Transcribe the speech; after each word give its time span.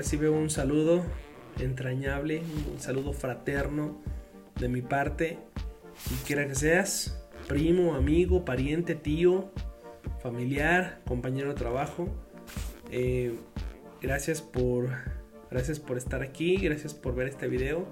Recibe 0.00 0.30
un 0.30 0.48
saludo 0.48 1.04
entrañable, 1.58 2.40
un 2.72 2.80
saludo 2.80 3.12
fraterno 3.12 4.00
de 4.58 4.66
mi 4.70 4.80
parte. 4.80 5.38
Y 6.10 6.14
quiera 6.26 6.46
que 6.46 6.54
seas, 6.54 7.22
primo, 7.46 7.94
amigo, 7.94 8.46
pariente, 8.46 8.94
tío, 8.94 9.50
familiar, 10.22 11.02
compañero 11.06 11.50
de 11.50 11.54
trabajo. 11.54 12.08
Eh, 12.90 13.34
gracias 14.00 14.40
por 14.40 14.88
gracias 15.50 15.78
por 15.78 15.98
estar 15.98 16.22
aquí, 16.22 16.56
gracias 16.56 16.94
por 16.94 17.14
ver 17.14 17.28
este 17.28 17.46
video. 17.48 17.86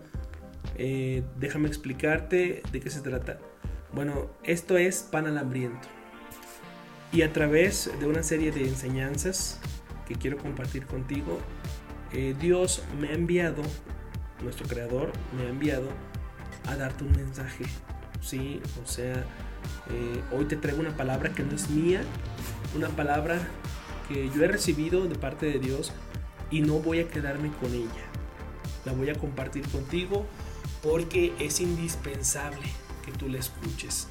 Eh, 0.78 1.22
déjame 1.38 1.68
explicarte 1.68 2.62
de 2.72 2.80
qué 2.80 2.88
se 2.88 3.02
trata. 3.02 3.38
Bueno, 3.92 4.30
esto 4.44 4.78
es 4.78 5.02
pan 5.02 5.26
al 5.26 5.36
hambriento. 5.36 5.88
Y 7.12 7.20
a 7.20 7.34
través 7.34 7.90
de 8.00 8.06
una 8.06 8.22
serie 8.22 8.50
de 8.50 8.66
enseñanzas 8.66 9.60
que 10.08 10.14
quiero 10.14 10.38
compartir 10.38 10.86
contigo, 10.86 11.38
eh, 12.12 12.34
Dios 12.38 12.82
me 13.00 13.08
ha 13.08 13.12
enviado, 13.12 13.62
nuestro 14.42 14.66
creador 14.66 15.12
me 15.36 15.44
ha 15.44 15.48
enviado 15.48 15.88
a 16.66 16.76
darte 16.76 17.04
un 17.04 17.12
mensaje. 17.12 17.64
Sí, 18.20 18.60
o 18.82 18.86
sea, 18.86 19.24
eh, 19.90 20.22
hoy 20.32 20.46
te 20.46 20.56
traigo 20.56 20.80
una 20.80 20.96
palabra 20.96 21.32
que 21.32 21.42
no 21.42 21.54
es 21.54 21.70
mía, 21.70 22.02
una 22.74 22.88
palabra 22.88 23.38
que 24.08 24.30
yo 24.34 24.44
he 24.44 24.48
recibido 24.48 25.06
de 25.06 25.14
parte 25.14 25.46
de 25.46 25.58
Dios 25.58 25.92
y 26.50 26.60
no 26.60 26.80
voy 26.80 27.00
a 27.00 27.08
quedarme 27.08 27.50
con 27.60 27.72
ella. 27.74 28.06
La 28.84 28.92
voy 28.92 29.10
a 29.10 29.14
compartir 29.14 29.68
contigo 29.68 30.26
porque 30.82 31.34
es 31.38 31.60
indispensable 31.60 32.66
que 33.04 33.12
tú 33.12 33.28
la 33.28 33.38
escuches. 33.38 34.08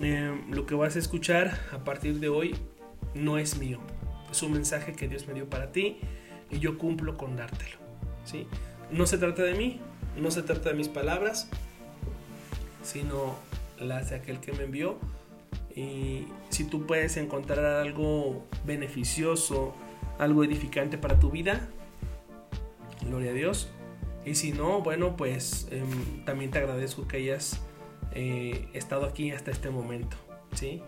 Eh, 0.00 0.44
lo 0.50 0.66
que 0.66 0.74
vas 0.74 0.96
a 0.96 0.98
escuchar 0.98 1.58
a 1.72 1.84
partir 1.84 2.20
de 2.20 2.28
hoy 2.28 2.56
no 3.14 3.38
es 3.38 3.58
mío. 3.58 3.80
Es 4.30 4.42
un 4.42 4.52
mensaje 4.52 4.92
que 4.94 5.08
Dios 5.08 5.26
me 5.26 5.34
dio 5.34 5.48
para 5.48 5.72
ti 5.72 5.98
y 6.50 6.58
yo 6.58 6.78
cumplo 6.78 7.16
con 7.16 7.36
dártelo. 7.36 7.76
¿sí? 8.24 8.46
No 8.90 9.06
se 9.06 9.18
trata 9.18 9.42
de 9.42 9.54
mí, 9.54 9.80
no 10.16 10.30
se 10.30 10.42
trata 10.42 10.70
de 10.70 10.74
mis 10.74 10.88
palabras, 10.88 11.48
sino 12.82 13.36
las 13.78 14.10
de 14.10 14.16
aquel 14.16 14.40
que 14.40 14.52
me 14.52 14.64
envió. 14.64 14.98
Y 15.74 16.26
si 16.48 16.64
tú 16.64 16.86
puedes 16.86 17.16
encontrar 17.16 17.64
algo 17.64 18.44
beneficioso, 18.64 19.74
algo 20.18 20.44
edificante 20.44 20.96
para 20.96 21.18
tu 21.18 21.30
vida, 21.30 21.68
gloria 23.02 23.30
a 23.30 23.34
Dios. 23.34 23.68
Y 24.24 24.34
si 24.34 24.52
no, 24.52 24.80
bueno, 24.80 25.16
pues 25.16 25.68
em, 25.70 26.24
también 26.24 26.50
te 26.50 26.58
agradezco 26.58 27.06
que 27.06 27.18
hayas 27.18 27.60
eh, 28.12 28.68
estado 28.72 29.04
aquí 29.04 29.30
hasta 29.30 29.50
este 29.50 29.70
momento, 29.70 30.16
¿sí? 30.54 30.82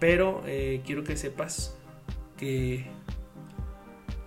Pero 0.00 0.42
eh, 0.46 0.82
quiero 0.84 1.04
que 1.04 1.16
sepas 1.16 1.76
que 2.36 2.86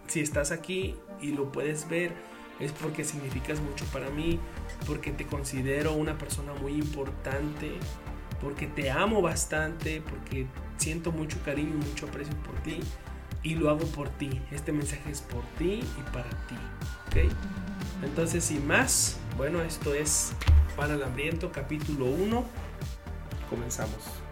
si 0.07 0.21
estás 0.21 0.51
aquí 0.51 0.95
y 1.21 1.31
lo 1.31 1.51
puedes 1.51 1.87
ver, 1.89 2.13
es 2.59 2.71
porque 2.71 3.03
significas 3.03 3.59
mucho 3.59 3.85
para 3.85 4.09
mí, 4.09 4.39
porque 4.85 5.11
te 5.11 5.25
considero 5.25 5.93
una 5.93 6.17
persona 6.17 6.53
muy 6.53 6.73
importante, 6.73 7.71
porque 8.41 8.67
te 8.67 8.91
amo 8.91 9.21
bastante, 9.21 10.01
porque 10.01 10.47
siento 10.77 11.11
mucho 11.11 11.37
cariño 11.43 11.71
y 11.71 11.89
mucho 11.89 12.07
aprecio 12.07 12.35
por 12.43 12.55
ti 12.63 12.79
y 13.43 13.55
lo 13.55 13.69
hago 13.69 13.85
por 13.87 14.09
ti. 14.09 14.41
Este 14.51 14.71
mensaje 14.71 15.11
es 15.11 15.21
por 15.21 15.43
ti 15.57 15.81
y 15.83 16.11
para 16.11 16.29
ti. 16.47 16.55
¿Ok? 17.07 17.31
Entonces, 18.03 18.43
sin 18.43 18.65
más, 18.67 19.17
bueno, 19.37 19.61
esto 19.61 19.93
es 19.93 20.33
Para 20.75 20.95
el 20.95 21.03
Hambriento, 21.03 21.51
capítulo 21.51 22.05
1. 22.05 22.43
Comenzamos. 23.49 24.24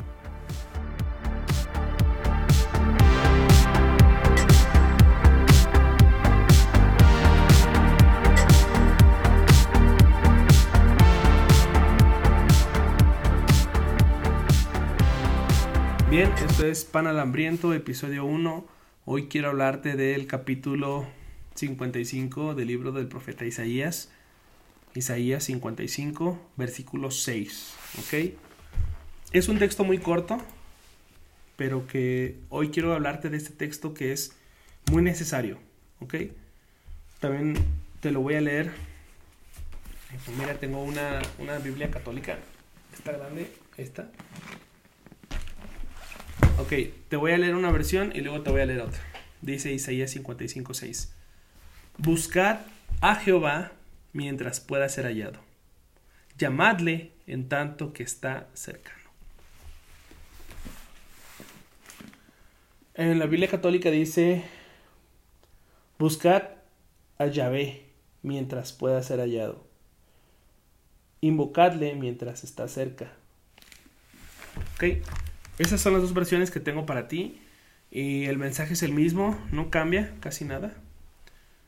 Bien, 16.14 16.32
esto 16.48 16.68
es 16.68 16.86
Pan 16.86 17.08
al 17.08 17.20
Hambriento, 17.20 17.74
episodio 17.74 18.24
1. 18.24 18.68
Hoy 19.06 19.30
quiero 19.30 19.50
hablarte 19.50 19.96
del 19.96 20.28
capítulo 20.28 21.08
55 21.56 22.54
del 22.54 22.68
libro 22.68 22.92
del 22.92 23.08
profeta 23.08 23.46
Isaías. 23.46 24.12
Isaías 24.94 25.46
55, 25.46 26.40
versículo 26.56 27.10
6. 27.10 27.74
¿Ok? 27.98 28.32
Es 29.32 29.48
un 29.48 29.58
texto 29.58 29.84
muy 29.84 29.98
corto, 29.98 30.38
pero 31.56 31.88
que 31.88 32.38
hoy 32.50 32.70
quiero 32.70 32.94
hablarte 32.94 33.32
de 33.32 33.38
este 33.38 33.50
texto 33.50 33.96
que 33.96 34.12
es 34.12 34.36
muy 34.92 35.02
necesario. 35.02 35.58
¿Ok? 36.00 36.14
También 37.22 37.56
te 38.02 38.12
lo 38.12 38.22
voy 38.22 38.36
a 38.36 38.42
leer. 38.42 38.72
Mira, 40.38 40.60
tengo 40.60 40.84
una, 40.84 41.24
una 41.40 41.58
Biblia 41.58 41.90
católica. 41.90 42.38
Esta 42.94 43.14
grande, 43.14 43.52
esta. 43.78 44.12
Ok, 46.64 46.72
te 47.10 47.18
voy 47.18 47.34
a 47.34 47.38
leer 47.38 47.56
una 47.56 47.72
versión 47.72 48.14
y 48.16 48.22
luego 48.22 48.42
te 48.42 48.50
voy 48.50 48.62
a 48.62 48.66
leer 48.66 48.80
otra. 48.80 49.02
Dice 49.42 49.74
Isaías 49.74 50.16
55:6. 50.16 51.10
Buscad 51.98 52.60
a 53.02 53.16
Jehová 53.16 53.74
mientras 54.14 54.62
pueda 54.62 54.88
ser 54.88 55.04
hallado. 55.04 55.42
Llamadle 56.38 57.12
en 57.28 57.50
tanto 57.50 57.92
que 57.92 58.04
está 58.04 58.48
cercano. 58.54 59.10
En 62.94 63.20
la 63.20 63.26
Biblia 63.26 63.50
católica 63.50 63.92
dice, 63.92 64.46
buscad 66.00 66.44
a 67.18 67.26
Yahvé 67.26 67.88
mientras 68.22 68.72
pueda 68.72 69.04
ser 69.04 69.20
hallado. 69.20 69.68
Invocadle 71.20 71.96
mientras 71.96 72.46
está 72.46 72.70
cerca. 72.70 73.12
¿Ok? 74.76 75.04
Esas 75.60 75.82
son 75.82 75.94
las 75.94 76.02
dos 76.02 76.14
versiones 76.14 76.52
que 76.52 76.60
tengo 76.60 76.86
para 76.86 77.08
ti. 77.08 77.40
Y 77.92 78.26
el 78.26 78.38
mensaje 78.40 78.74
es 78.74 78.82
el 78.82 78.92
mismo, 78.92 79.40
no 79.52 79.70
cambia 79.70 80.16
casi 80.20 80.46
nada. 80.46 80.74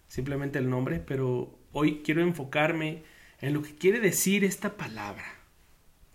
Simplemente 0.08 0.58
el 0.58 0.70
nombre, 0.70 1.00
pero 1.00 1.56
hoy 1.72 2.02
quiero 2.04 2.22
enfocarme 2.22 3.04
en 3.42 3.54
lo 3.54 3.62
que 3.62 3.76
quiere 3.76 4.00
decir 4.00 4.44
esta 4.44 4.76
palabra. 4.76 5.24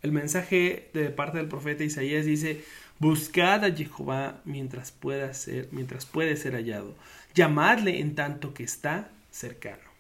El 0.02 0.10
mensaje 0.10 0.90
de 0.94 1.10
parte 1.10 1.38
del 1.38 1.46
profeta 1.46 1.84
Isaías 1.84 2.26
dice: 2.26 2.64
Buscad 2.98 3.64
a 3.64 3.72
Jehová 3.72 4.40
mientras 4.44 4.90
pueda 4.90 5.32
ser, 5.32 5.68
mientras 5.70 6.06
puede 6.06 6.36
ser 6.36 6.54
hallado. 6.54 6.96
Llamadle 7.34 8.00
en 8.00 8.16
tanto 8.16 8.52
que 8.52 8.64
está 8.64 9.10
cercano. 9.30 9.90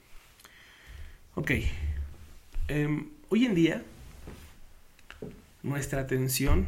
Ok. 1.34 1.52
Em, 2.66 3.10
hoy 3.28 3.44
en 3.44 3.54
día, 3.54 3.82
nuestra 5.62 6.00
atención 6.00 6.66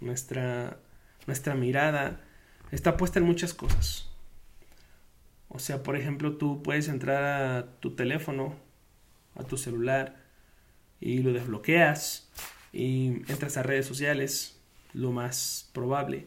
nuestra, 0.00 0.78
nuestra 1.26 1.54
mirada 1.54 2.20
está 2.70 2.96
puesta 2.96 3.18
en 3.18 3.26
muchas 3.26 3.54
cosas. 3.54 4.08
O 5.48 5.58
sea, 5.58 5.82
por 5.82 5.96
ejemplo, 5.96 6.36
tú 6.36 6.62
puedes 6.62 6.88
entrar 6.88 7.24
a 7.24 7.80
tu 7.80 7.96
teléfono, 7.96 8.54
a 9.34 9.44
tu 9.44 9.56
celular, 9.56 10.16
y 11.00 11.18
lo 11.20 11.32
desbloqueas, 11.32 12.30
y 12.72 13.22
entras 13.28 13.56
a 13.56 13.62
redes 13.62 13.86
sociales, 13.86 14.60
lo 14.92 15.12
más 15.12 15.68
probable, 15.72 16.26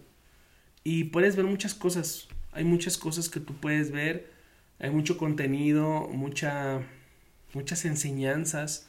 y 0.84 1.06
puedes 1.06 1.36
ver 1.36 1.46
muchas 1.46 1.74
cosas. 1.74 2.28
Hay 2.52 2.66
muchas 2.66 2.98
cosas 2.98 3.30
que 3.30 3.40
tú 3.40 3.54
puedes 3.54 3.92
ver, 3.92 4.32
hay 4.80 4.90
mucho 4.90 5.18
contenido, 5.18 6.10
mucha, 6.10 6.82
muchas 7.54 7.86
enseñanzas, 7.86 8.88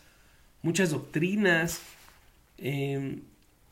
muchas 0.62 0.90
doctrinas. 0.90 1.80
Eh, 2.58 3.22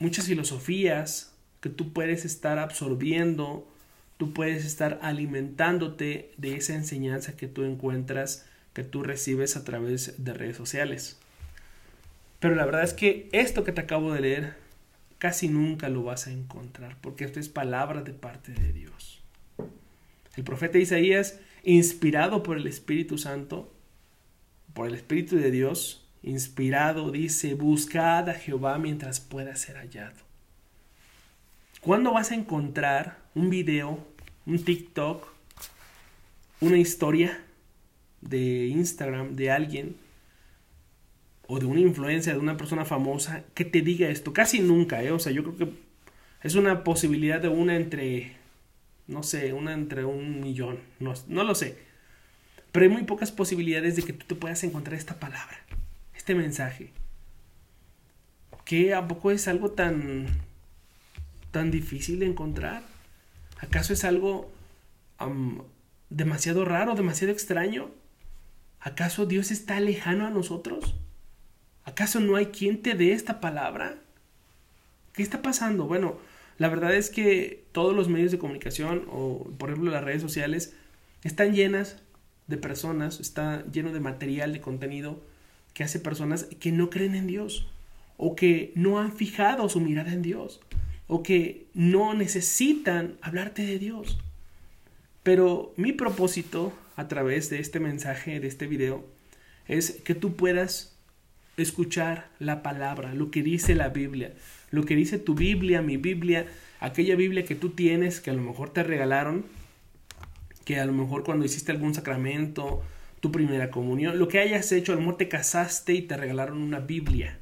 muchas 0.03 0.27
filosofías 0.27 1.33
que 1.61 1.71
tú 1.71 1.93
puedes 1.93 2.25
estar 2.25 2.59
absorbiendo, 2.59 3.69
tú 4.19 4.35
puedes 4.35 4.65
estar 4.65 4.99
alimentándote 5.01 6.33
de 6.37 6.57
esa 6.57 6.75
enseñanza 6.75 7.37
que 7.37 7.47
tú 7.47 7.63
encuentras, 7.63 8.45
que 8.73 8.83
tú 8.83 9.05
recibes 9.05 9.57
a 9.57 9.65
través 9.65 10.23
de 10.23 10.35
redes 10.35 10.57
sociales. 10.57 11.19
Pero 12.41 12.57
la 12.57 12.65
verdad 12.65 12.83
es 12.83 12.95
que 12.95 13.29
esto 13.31 13.63
que 13.63 13.71
te 13.71 13.81
acabo 13.81 14.13
de 14.13 14.21
leer 14.21 14.55
casi 15.19 15.49
nunca 15.49 15.89
lo 15.89 16.03
vas 16.03 16.27
a 16.27 16.33
encontrar, 16.33 16.99
porque 17.01 17.25
esto 17.25 17.39
es 17.39 17.49
palabra 17.49 18.03
de 18.03 18.13
parte 18.13 18.53
de 18.53 18.73
Dios. 18.73 19.23
El 20.35 20.43
profeta 20.43 20.79
Isaías, 20.79 21.39
inspirado 21.63 22.43
por 22.43 22.57
el 22.57 22.67
Espíritu 22.67 23.19
Santo, 23.19 23.73
por 24.75 24.89
el 24.89 24.95
Espíritu 24.95 25.37
de 25.37 25.53
Dios, 25.53 26.02
inspirado, 26.23 27.11
dice, 27.11 27.55
buscad 27.55 28.29
a 28.29 28.35
Jehová 28.35 28.79
mientras 28.79 29.21
pueda 29.21 29.57
ser 29.57 29.77
hallado. 29.77 30.17
¿Cuándo 31.81 32.13
vas 32.13 32.31
a 32.31 32.37
encontrar 32.37 33.19
un 33.35 33.51
video, 33.51 33.99
un 34.47 34.65
TikTok, 34.65 35.27
una 36.61 36.79
historia 36.79 37.43
de 38.21 38.69
Instagram 38.69 39.35
de 39.35 39.51
alguien 39.51 39.97
o 41.49 41.59
de 41.59 41.67
una 41.67 41.81
influencia 41.81 42.33
de 42.33 42.39
una 42.39 42.57
persona 42.57 42.85
famosa 42.85 43.43
que 43.55 43.65
te 43.65 43.81
diga 43.81 44.09
esto? 44.09 44.33
Casi 44.33 44.61
nunca, 44.61 45.03
¿eh? 45.03 45.11
O 45.11 45.19
sea, 45.19 45.33
yo 45.33 45.43
creo 45.43 45.57
que 45.57 45.75
es 46.43 46.55
una 46.55 46.85
posibilidad 46.85 47.41
de 47.41 47.49
una 47.49 47.77
entre, 47.77 48.37
no 49.09 49.25
sé, 49.25 49.53
una 49.53 49.73
entre 49.73 50.05
un 50.05 50.41
millón, 50.41 50.79
no, 51.01 51.15
no 51.27 51.43
lo 51.43 51.55
sé. 51.57 51.79
Pero 52.71 52.85
hay 52.85 52.93
muy 52.93 53.03
pocas 53.03 53.33
posibilidades 53.33 53.97
de 53.97 54.03
que 54.03 54.13
tú 54.13 54.25
te 54.27 54.35
puedas 54.35 54.63
encontrar 54.65 54.97
esta 54.97 55.19
palabra, 55.21 55.59
este 56.23 56.37
mensaje. 56.37 56.93
¿Qué 58.65 58.95
a 58.95 59.09
poco 59.09 59.33
es 59.33 59.49
algo 59.49 59.73
tan 59.73 60.29
tan 61.51 61.73
difícil 61.73 62.21
de 62.21 62.27
encontrar? 62.27 62.85
¿Acaso 63.59 63.93
es 63.93 64.05
algo 64.05 64.49
demasiado 66.11 66.65
raro, 66.65 66.95
demasiado 66.95 67.33
extraño? 67.33 67.91
¿Acaso 68.79 69.27
Dios 69.27 69.51
está 69.51 69.81
lejano 69.81 70.25
a 70.25 70.31
nosotros? 70.31 70.95
¿Acaso 71.83 72.21
no 72.21 72.37
hay 72.37 72.47
quien 72.47 72.83
te 72.83 72.95
dé 72.95 73.15
esta 73.15 73.41
palabra? 73.41 73.97
¿Qué 75.15 75.25
está 75.25 75.43
pasando? 75.43 75.87
Bueno, 75.87 76.19
la 76.57 76.69
verdad 76.69 76.95
es 76.95 77.11
que 77.11 77.65
todos 77.73 77.97
los 77.97 78.09
medios 78.09 78.31
de 78.31 78.39
comunicación 78.39 79.07
o 79.11 79.51
por 79.59 79.71
ejemplo 79.71 79.91
las 79.91 80.05
redes 80.05 80.23
sociales 80.23 80.73
están 81.25 81.53
llenas 81.53 81.97
de 82.47 82.59
personas, 82.59 83.19
está 83.19 83.65
lleno 83.73 83.93
de 83.93 83.99
material, 83.99 84.53
de 84.53 84.61
contenido 84.61 85.32
que 85.75 85.85
hace 85.85 85.99
personas 85.99 86.45
que 86.61 86.73
no 86.73 86.91
creen 86.91 87.15
en 87.15 87.27
Dios 87.27 87.69
o 88.17 88.37
que 88.37 88.73
no 88.75 89.01
han 89.01 89.13
fijado 89.13 89.69
su 89.69 89.81
mirada 89.81 90.13
en 90.13 90.23
Dios 90.23 90.61
o 91.07 91.23
que 91.23 91.67
no 91.75 92.15
necesitan 92.15 93.17
hablarte 93.21 93.67
de 93.67 93.79
Dios. 93.79 94.19
Pero 95.23 95.73
mi 95.77 95.93
propósito 95.93 96.73
a 96.97 97.09
través 97.09 97.51
de 97.51 97.61
este 97.61 97.81
mensaje, 97.81 98.41
de 98.41 98.49
este 98.49 98.67
video, 98.67 99.05
es 99.67 99.93
que 100.05 100.15
tú 100.15 100.37
puedas 100.37 100.97
escuchar 101.57 102.29
la 102.39 102.63
palabra, 102.63 103.15
lo 103.15 103.31
que 103.31 103.43
dice 103.43 103.75
la 103.75 103.91
Biblia, 103.91 104.33
lo 104.71 104.85
que 104.85 104.97
dice 104.97 105.19
tu 105.19 105.35
Biblia, 105.35 105.83
mi 105.83 105.97
Biblia, 105.97 106.47
aquella 106.81 107.15
Biblia 107.15 107.45
que 107.45 107.55
tú 107.55 107.71
tienes, 107.71 108.21
que 108.21 108.31
a 108.31 108.35
lo 108.35 108.43
mejor 108.43 108.71
te 108.71 108.83
regalaron, 108.83 109.45
que 110.65 110.81
a 110.81 110.87
lo 110.87 110.93
mejor 110.93 111.25
cuando 111.25 111.45
hiciste 111.45 111.73
algún 111.73 111.95
sacramento, 111.95 112.83
tu 113.23 113.31
primera 113.31 113.71
comunión, 113.71 114.19
lo 114.19 114.27
que 114.27 114.41
hayas 114.41 114.73
hecho, 114.73 114.93
a 114.93 114.97
lo 114.97 115.15
te 115.15 115.29
casaste 115.29 115.95
y 115.95 116.03
te 116.03 116.17
regalaron 116.17 116.61
una 116.61 116.81
Biblia. 116.81 117.39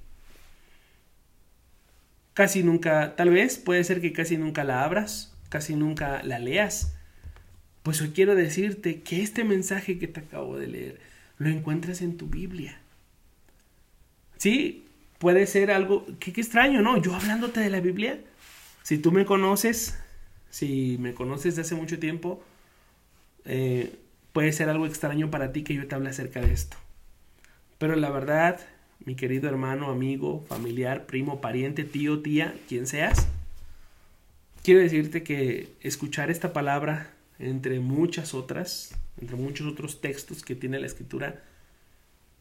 Casi 2.34 2.62
nunca, 2.62 3.16
tal 3.16 3.30
vez 3.30 3.56
puede 3.56 3.82
ser 3.84 4.02
que 4.02 4.12
casi 4.12 4.36
nunca 4.36 4.62
la 4.62 4.84
abras, 4.84 5.34
casi 5.48 5.76
nunca 5.76 6.22
la 6.22 6.38
leas. 6.38 6.94
Pues 7.82 8.02
hoy 8.02 8.10
quiero 8.10 8.34
decirte 8.34 9.00
que 9.00 9.22
este 9.22 9.42
mensaje 9.42 9.98
que 9.98 10.06
te 10.06 10.20
acabo 10.20 10.58
de 10.58 10.66
leer 10.66 11.00
lo 11.38 11.48
encuentras 11.48 12.02
en 12.02 12.18
tu 12.18 12.26
Biblia. 12.26 12.78
Sí, 14.36 14.84
puede 15.18 15.46
ser 15.46 15.70
algo, 15.70 16.06
qué, 16.18 16.30
extraño, 16.30 16.82
¿no? 16.82 17.00
Yo 17.00 17.14
hablándote 17.14 17.60
de 17.60 17.70
la 17.70 17.80
Biblia, 17.80 18.20
si 18.82 18.98
tú 18.98 19.12
me 19.12 19.24
conoces, 19.24 19.98
si 20.50 20.98
me 21.00 21.14
conoces 21.14 21.56
de 21.56 21.62
hace 21.62 21.74
mucho 21.74 21.98
tiempo, 21.98 22.44
eh, 23.46 23.96
puede 24.32 24.52
ser 24.52 24.68
algo 24.68 24.86
extraño 24.86 25.30
para 25.30 25.52
ti 25.52 25.62
que 25.62 25.74
yo 25.74 25.86
te 25.86 25.94
hable 25.94 26.10
acerca 26.10 26.40
de 26.40 26.52
esto. 26.52 26.76
Pero 27.78 27.96
la 27.96 28.10
verdad, 28.10 28.60
mi 29.04 29.14
querido 29.14 29.48
hermano, 29.48 29.90
amigo, 29.90 30.44
familiar, 30.48 31.06
primo, 31.06 31.40
pariente, 31.40 31.84
tío, 31.84 32.20
tía, 32.20 32.54
quien 32.68 32.86
seas, 32.86 33.26
quiero 34.62 34.80
decirte 34.80 35.22
que 35.22 35.72
escuchar 35.80 36.30
esta 36.30 36.52
palabra 36.52 37.10
entre 37.38 37.80
muchas 37.80 38.34
otras, 38.34 38.94
entre 39.20 39.36
muchos 39.36 39.66
otros 39.66 40.00
textos 40.00 40.42
que 40.42 40.54
tiene 40.54 40.78
la 40.78 40.86
escritura, 40.86 41.42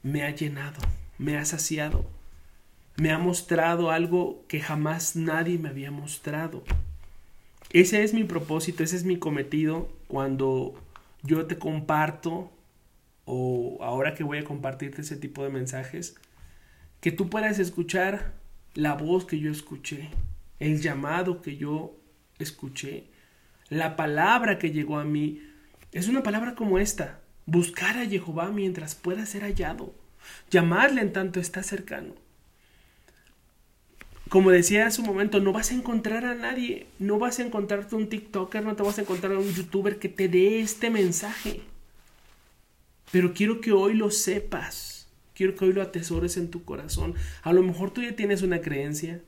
me 0.04 0.24
ha 0.24 0.32
llenado, 0.32 0.80
me 1.18 1.38
ha 1.38 1.46
saciado, 1.46 2.06
me 2.98 3.12
ha 3.12 3.18
mostrado 3.18 3.92
algo 3.92 4.44
que 4.48 4.60
jamás 4.60 5.16
nadie 5.16 5.58
me 5.58 5.70
había 5.70 5.92
mostrado. 5.92 6.64
Ese 7.72 8.04
es 8.04 8.14
mi 8.14 8.24
propósito, 8.24 8.84
ese 8.84 8.98
es 8.98 9.06
mi 9.06 9.18
cometido 9.18 9.90
cuando 10.08 10.76
yo 11.24 11.46
te 11.46 11.58
comparto 11.58 12.52
o 13.26 13.78
ahora 13.82 14.16
que 14.16 14.24
voy 14.24 14.40
a 14.40 14.44
compartirte 14.44 15.02
ese 15.02 15.16
tipo 15.16 15.44
de 15.44 15.50
mensajes, 15.50 16.16
que 17.00 17.12
tú 17.12 17.30
puedas 17.30 17.60
escuchar 17.60 18.34
la 18.74 18.96
voz 18.96 19.26
que 19.26 19.40
yo 19.40 19.52
escuché, 19.52 20.10
el 20.60 20.82
llamado 20.82 21.42
que 21.42 21.56
yo 21.56 21.96
escuché, 22.40 23.06
la 23.70 23.96
palabra 23.96 24.58
que 24.58 24.72
llegó 24.72 24.98
a 24.98 25.04
mí. 25.04 25.44
Es 25.92 26.08
una 26.08 26.24
palabra 26.24 26.56
como 26.56 26.80
esta, 26.80 27.20
buscar 27.46 27.98
a 27.98 28.06
Jehová 28.06 28.52
mientras 28.52 28.96
pueda 28.96 29.26
ser 29.26 29.44
hallado. 29.44 29.94
Llamarle 30.50 31.02
en 31.02 31.14
tanto 31.14 31.40
está 31.40 31.64
cercano. 31.64 32.16
Como 34.30 34.52
decía 34.52 34.84
en 34.84 34.92
su 34.92 35.02
momento, 35.02 35.40
no 35.40 35.52
vas 35.52 35.72
a 35.72 35.74
encontrar 35.74 36.24
a 36.24 36.36
nadie, 36.36 36.86
no 37.00 37.18
vas 37.18 37.40
a 37.40 37.44
encontrarte 37.44 37.96
un 37.96 38.10
TikToker, 38.10 38.64
no 38.64 38.76
te 38.76 38.84
vas 38.84 39.00
a 39.00 39.02
encontrar 39.02 39.34
a 39.34 39.40
un 39.40 39.52
YouTuber 39.52 39.98
que 39.98 40.08
te 40.08 40.28
dé 40.28 40.60
este 40.60 40.92
mensaje. 40.92 41.62
Pero 43.12 43.34
quiero 43.34 43.60
que 43.60 43.72
hoy 43.72 43.96
lo 43.96 44.12
sepas, 44.12 45.08
quiero 45.34 45.56
que 45.56 45.66
hoy 45.66 45.74
lo 45.74 45.82
atesores 45.82 46.38
en 46.38 46.52
tu 46.52 46.64
corazón. 46.64 47.16
A 47.42 47.54
lo 47.54 47.64
mejor 47.64 47.90
tú 47.90 48.04
ya 48.04 48.16
tienes 48.16 48.44
una 48.44 48.62
creencia, 48.62 49.20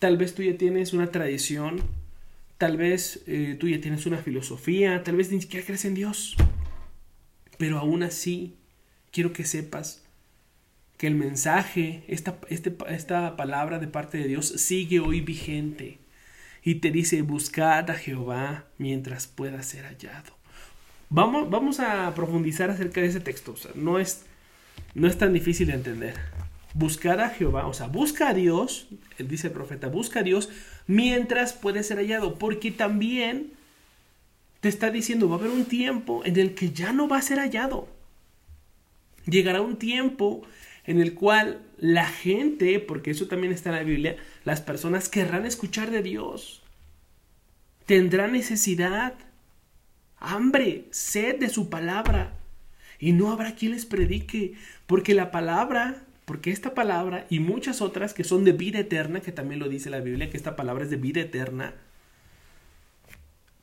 tal 0.00 0.16
vez 0.16 0.34
tú 0.34 0.42
ya 0.42 0.58
tienes 0.58 0.92
una 0.92 1.12
tradición, 1.12 1.80
tal 2.58 2.76
vez 2.76 3.22
eh, 3.28 3.56
tú 3.58 3.68
ya 3.68 3.80
tienes 3.80 4.04
una 4.04 4.18
filosofía, 4.18 5.04
tal 5.04 5.14
vez 5.14 5.30
ni 5.30 5.40
siquiera 5.40 5.64
crees 5.64 5.84
en 5.84 5.94
Dios. 5.94 6.34
Pero 7.56 7.78
aún 7.78 8.02
así, 8.02 8.56
quiero 9.12 9.32
que 9.32 9.44
sepas 9.44 10.03
que 10.96 11.06
el 11.06 11.14
mensaje, 11.14 12.04
esta, 12.08 12.38
este, 12.48 12.76
esta 12.88 13.36
palabra 13.36 13.78
de 13.78 13.88
parte 13.88 14.18
de 14.18 14.28
Dios 14.28 14.46
sigue 14.46 15.00
hoy 15.00 15.20
vigente 15.20 15.98
y 16.62 16.76
te 16.76 16.90
dice, 16.90 17.22
buscad 17.22 17.90
a 17.90 17.94
Jehová 17.94 18.64
mientras 18.78 19.26
pueda 19.26 19.62
ser 19.62 19.84
hallado. 19.84 20.32
Vamos, 21.10 21.50
vamos 21.50 21.80
a 21.80 22.12
profundizar 22.14 22.70
acerca 22.70 23.00
de 23.00 23.08
ese 23.08 23.20
texto, 23.20 23.54
no, 23.74 23.98
es, 23.98 24.22
no 24.94 25.06
es 25.06 25.18
tan 25.18 25.32
difícil 25.32 25.68
de 25.68 25.74
entender. 25.74 26.14
Buscar 26.72 27.20
a 27.20 27.30
Jehová, 27.30 27.66
o 27.66 27.74
sea, 27.74 27.86
busca 27.86 28.30
a 28.30 28.34
Dios, 28.34 28.88
dice 29.18 29.48
el 29.48 29.52
profeta, 29.52 29.88
busca 29.88 30.20
a 30.20 30.22
Dios 30.22 30.48
mientras 30.86 31.52
puede 31.52 31.82
ser 31.82 31.98
hallado, 31.98 32.36
porque 32.38 32.70
también 32.70 33.52
te 34.60 34.68
está 34.70 34.90
diciendo, 34.90 35.28
va 35.28 35.36
a 35.36 35.38
haber 35.38 35.50
un 35.50 35.66
tiempo 35.66 36.22
en 36.24 36.38
el 36.38 36.54
que 36.54 36.70
ya 36.70 36.92
no 36.92 37.06
va 37.06 37.18
a 37.18 37.22
ser 37.22 37.38
hallado. 37.38 37.86
Llegará 39.26 39.60
un 39.60 39.76
tiempo 39.76 40.42
en 40.86 41.00
el 41.00 41.14
cual 41.14 41.62
la 41.78 42.06
gente, 42.06 42.78
porque 42.80 43.10
eso 43.10 43.26
también 43.26 43.52
está 43.52 43.70
en 43.70 43.76
la 43.76 43.82
Biblia, 43.82 44.16
las 44.44 44.60
personas 44.60 45.08
querrán 45.08 45.46
escuchar 45.46 45.90
de 45.90 46.02
Dios. 46.02 46.62
Tendrán 47.86 48.32
necesidad, 48.32 49.14
hambre, 50.18 50.84
sed 50.90 51.38
de 51.38 51.48
su 51.48 51.70
palabra. 51.70 52.34
Y 52.98 53.12
no 53.12 53.32
habrá 53.32 53.54
quien 53.54 53.72
les 53.72 53.86
predique, 53.86 54.54
porque 54.86 55.14
la 55.14 55.30
palabra, 55.30 56.04
porque 56.24 56.50
esta 56.50 56.74
palabra 56.74 57.26
y 57.28 57.40
muchas 57.40 57.80
otras 57.80 58.14
que 58.14 58.24
son 58.24 58.44
de 58.44 58.52
vida 58.52 58.78
eterna, 58.78 59.20
que 59.20 59.32
también 59.32 59.60
lo 59.60 59.68
dice 59.68 59.90
la 59.90 60.00
Biblia, 60.00 60.30
que 60.30 60.36
esta 60.36 60.56
palabra 60.56 60.84
es 60.84 60.90
de 60.90 60.96
vida 60.96 61.20
eterna, 61.20 61.74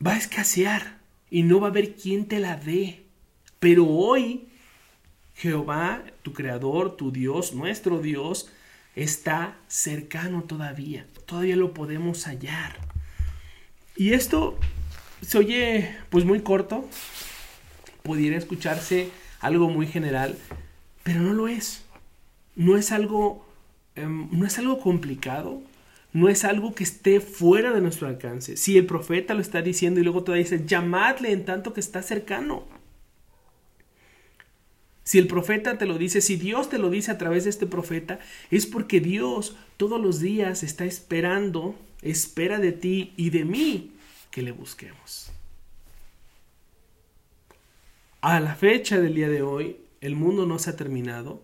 va 0.05 0.13
a 0.13 0.17
escasear 0.17 0.97
y 1.29 1.43
no 1.43 1.59
va 1.59 1.67
a 1.67 1.69
haber 1.71 1.95
quien 1.95 2.25
te 2.25 2.39
la 2.39 2.57
dé. 2.57 3.03
Pero 3.59 3.87
hoy 3.87 4.47
Jehová, 5.35 6.03
tu 6.21 6.33
creador, 6.33 6.95
tu 6.95 7.11
Dios, 7.11 7.53
nuestro 7.53 7.99
Dios, 7.99 8.49
está 8.95 9.57
cercano 9.67 10.43
todavía. 10.43 11.07
Todavía 11.25 11.55
lo 11.55 11.73
podemos 11.73 12.25
hallar. 12.25 12.77
Y 13.95 14.13
esto 14.13 14.57
se 15.21 15.37
oye 15.37 15.95
pues 16.09 16.25
muy 16.25 16.41
corto. 16.41 16.87
Pudiera 18.03 18.37
escucharse 18.37 19.09
algo 19.39 19.69
muy 19.69 19.87
general, 19.87 20.37
pero 21.03 21.21
no 21.21 21.33
lo 21.33 21.47
es. 21.47 21.83
No 22.55 22.77
es 22.77 22.91
algo 22.91 23.45
em, 23.95 24.27
no 24.31 24.45
es 24.45 24.57
algo 24.57 24.79
complicado, 24.79 25.61
no 26.13 26.29
es 26.29 26.43
algo 26.43 26.73
que 26.75 26.83
esté 26.83 27.19
fuera 27.19 27.71
de 27.71 27.81
nuestro 27.81 28.07
alcance. 28.07 28.57
Si 28.57 28.77
el 28.77 28.85
profeta 28.85 29.33
lo 29.33 29.41
está 29.41 29.61
diciendo 29.61 29.99
y 29.99 30.03
luego 30.03 30.23
todavía 30.23 30.43
dice, 30.43 30.65
llamadle 30.65 31.31
en 31.31 31.45
tanto 31.45 31.73
que 31.73 31.79
está 31.79 32.01
cercano. 32.01 32.63
Si 35.03 35.17
el 35.17 35.27
profeta 35.27 35.77
te 35.77 35.85
lo 35.85 35.97
dice, 35.97 36.21
si 36.21 36.35
Dios 36.35 36.69
te 36.69 36.77
lo 36.77 36.89
dice 36.89 37.11
a 37.11 37.17
través 37.17 37.45
de 37.45 37.49
este 37.49 37.65
profeta, 37.65 38.19
es 38.51 38.65
porque 38.65 38.99
Dios 38.99 39.55
todos 39.77 39.99
los 39.99 40.19
días 40.19 40.63
está 40.63 40.85
esperando, 40.85 41.75
espera 42.01 42.59
de 42.59 42.71
ti 42.71 43.13
y 43.17 43.31
de 43.31 43.45
mí 43.45 43.91
que 44.29 44.41
le 44.41 44.51
busquemos. 44.51 45.31
A 48.21 48.39
la 48.39 48.53
fecha 48.53 48.99
del 48.99 49.15
día 49.15 49.29
de 49.29 49.41
hoy, 49.41 49.77
el 49.99 50.15
mundo 50.15 50.45
no 50.45 50.59
se 50.59 50.69
ha 50.69 50.75
terminado. 50.75 51.41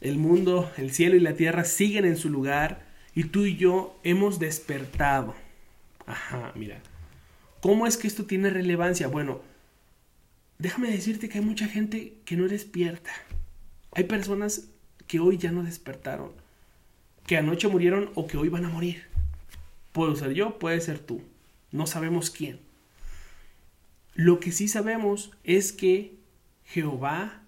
El 0.00 0.16
mundo, 0.16 0.70
el 0.78 0.92
cielo 0.92 1.16
y 1.16 1.20
la 1.20 1.34
tierra 1.34 1.64
siguen 1.64 2.06
en 2.06 2.16
su 2.16 2.30
lugar 2.30 2.86
y 3.14 3.24
tú 3.24 3.44
y 3.44 3.56
yo 3.56 3.98
hemos 4.02 4.38
despertado. 4.38 5.34
Ajá, 6.06 6.52
mira. 6.54 6.80
¿Cómo 7.60 7.86
es 7.86 7.96
que 7.96 8.06
esto 8.06 8.24
tiene 8.24 8.50
relevancia? 8.50 9.08
Bueno, 9.08 9.40
déjame 10.64 10.90
decirte 10.90 11.28
que 11.28 11.38
hay 11.38 11.44
mucha 11.44 11.68
gente 11.68 12.14
que 12.24 12.36
no 12.36 12.48
despierta. 12.48 13.12
Hay 13.92 14.04
personas 14.04 14.70
que 15.06 15.20
hoy 15.20 15.36
ya 15.36 15.52
no 15.52 15.62
despertaron, 15.62 16.32
que 17.26 17.36
anoche 17.36 17.68
murieron 17.68 18.10
o 18.14 18.26
que 18.26 18.38
hoy 18.38 18.48
van 18.48 18.64
a 18.64 18.70
morir. 18.70 19.04
Puedo 19.92 20.16
ser 20.16 20.32
yo, 20.32 20.58
puede 20.58 20.80
ser 20.80 20.98
tú. 20.98 21.20
No 21.70 21.86
sabemos 21.86 22.30
quién. 22.30 22.60
Lo 24.14 24.40
que 24.40 24.52
sí 24.52 24.66
sabemos 24.66 25.32
es 25.44 25.70
que 25.74 26.14
Jehová, 26.64 27.42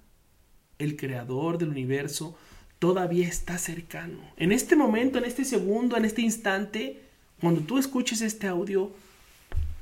el 0.78 0.96
creador 0.96 1.56
del 1.56 1.70
universo, 1.70 2.36
todavía 2.78 3.26
está 3.26 3.56
cercano. 3.56 4.18
En 4.36 4.52
este 4.52 4.76
momento, 4.76 5.16
en 5.16 5.24
este 5.24 5.46
segundo, 5.46 5.96
en 5.96 6.04
este 6.04 6.20
instante, 6.20 7.00
cuando 7.40 7.62
tú 7.62 7.78
escuches 7.78 8.20
este 8.20 8.46
audio, 8.46 8.94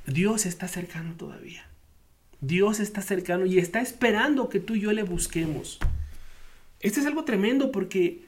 Dios 0.06 0.46
está 0.46 0.68
cercano 0.68 1.14
todavía. 1.14 1.66
Dios 2.46 2.80
está 2.80 3.00
cercano 3.00 3.46
y 3.46 3.58
está 3.58 3.80
esperando 3.80 4.48
que 4.48 4.60
tú 4.60 4.74
y 4.74 4.80
yo 4.80 4.92
le 4.92 5.02
busquemos. 5.02 5.78
Este 6.80 7.00
es 7.00 7.06
algo 7.06 7.24
tremendo 7.24 7.72
porque, 7.72 8.26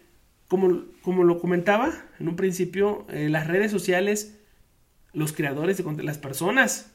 como, 0.49 0.85
como 1.03 1.25
lo 1.25 1.39
comentaba 1.39 1.93
en 2.19 2.29
un 2.29 2.37
principio, 2.37 3.07
en 3.11 3.33
las 3.33 3.47
redes 3.47 3.71
sociales, 3.71 4.39
los 5.13 5.33
creadores 5.33 5.77
de 5.77 6.03
las 6.03 6.19
personas 6.19 6.93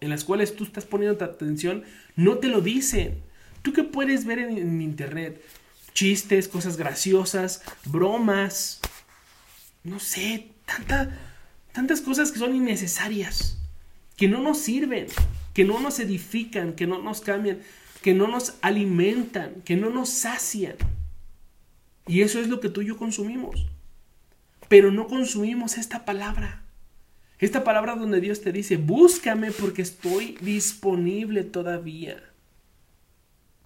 en 0.00 0.10
las 0.10 0.24
cuales 0.24 0.54
tú 0.54 0.64
estás 0.64 0.84
poniendo 0.84 1.16
tu 1.16 1.24
atención, 1.24 1.84
no 2.14 2.38
te 2.38 2.48
lo 2.48 2.60
dicen. 2.60 3.22
¿Tú 3.62 3.72
qué 3.72 3.82
puedes 3.82 4.26
ver 4.26 4.38
en, 4.38 4.56
en 4.56 4.80
internet? 4.80 5.42
Chistes, 5.92 6.46
cosas 6.46 6.76
graciosas, 6.76 7.62
bromas, 7.84 8.80
no 9.82 9.98
sé, 9.98 10.52
tanta, 10.64 11.18
tantas 11.72 12.00
cosas 12.00 12.30
que 12.30 12.38
son 12.38 12.54
innecesarias, 12.54 13.58
que 14.16 14.28
no 14.28 14.40
nos 14.40 14.58
sirven 14.58 15.08
que 15.52 15.64
no 15.64 15.80
nos 15.80 15.98
edifican, 16.00 16.74
que 16.74 16.86
no 16.86 17.02
nos 17.02 17.20
cambian, 17.20 17.60
que 18.02 18.14
no 18.14 18.28
nos 18.28 18.54
alimentan, 18.62 19.62
que 19.64 19.76
no 19.76 19.90
nos 19.90 20.10
sacian. 20.10 20.76
Y 22.06 22.22
eso 22.22 22.40
es 22.40 22.48
lo 22.48 22.60
que 22.60 22.68
tú 22.68 22.82
y 22.82 22.86
yo 22.86 22.96
consumimos. 22.96 23.66
Pero 24.68 24.90
no 24.90 25.06
consumimos 25.06 25.78
esta 25.78 26.04
palabra. 26.04 26.62
Esta 27.38 27.64
palabra 27.64 27.94
donde 27.94 28.20
Dios 28.20 28.40
te 28.40 28.52
dice, 28.52 28.76
búscame 28.76 29.52
porque 29.52 29.82
estoy 29.82 30.36
disponible 30.40 31.44
todavía. 31.44 32.22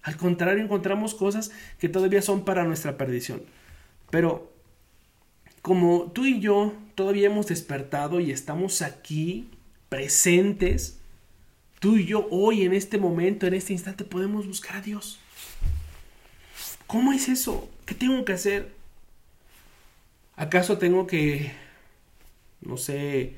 Al 0.03 0.17
contrario, 0.17 0.63
encontramos 0.63 1.15
cosas 1.15 1.51
que 1.79 1.89
todavía 1.89 2.21
son 2.21 2.45
para 2.45 2.65
nuestra 2.65 2.97
perdición. 2.97 3.41
Pero 4.11 4.51
como 5.61 6.11
tú 6.11 6.25
y 6.25 6.39
yo 6.39 6.73
todavía 6.93 7.27
hemos 7.27 7.47
despertado 7.47 8.19
y 8.19 8.31
estamos 8.31 8.81
aquí 8.81 9.49
presentes, 9.89 10.99
Tú 11.83 11.97
y 11.97 12.05
yo 12.05 12.29
hoy, 12.31 12.61
en 12.61 12.73
este 12.73 12.97
momento, 12.97 13.45
en 13.45 13.55
este 13.55 13.73
instante, 13.73 14.05
podemos 14.05 14.47
buscar 14.47 14.77
a 14.77 14.81
Dios. 14.81 15.19
¿Cómo 16.87 17.11
es 17.11 17.27
eso? 17.27 17.69
¿Qué 17.85 17.93
tengo 17.93 18.23
que 18.23 18.31
hacer? 18.31 18.71
¿Acaso 20.37 20.77
tengo 20.77 21.07
que, 21.07 21.51
no 22.61 22.77
sé, 22.77 23.35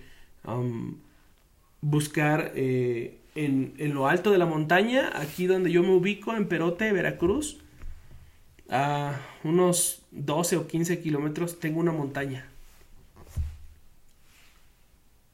buscar 1.81 2.51
eh, 2.53 3.17
en, 3.33 3.73
en, 3.79 3.95
lo 3.95 4.07
alto 4.07 4.29
de 4.29 4.37
la 4.37 4.45
montaña, 4.45 5.09
aquí 5.15 5.47
donde 5.47 5.71
yo 5.71 5.81
me 5.81 5.95
ubico, 5.95 6.35
en 6.35 6.47
Perote, 6.47 6.93
Veracruz? 6.93 7.57
A 8.69 9.19
unos 9.43 10.03
12 10.11 10.57
o 10.57 10.67
15 10.67 11.01
kilómetros 11.01 11.59
tengo 11.59 11.79
una 11.79 11.93
montaña. 11.93 12.45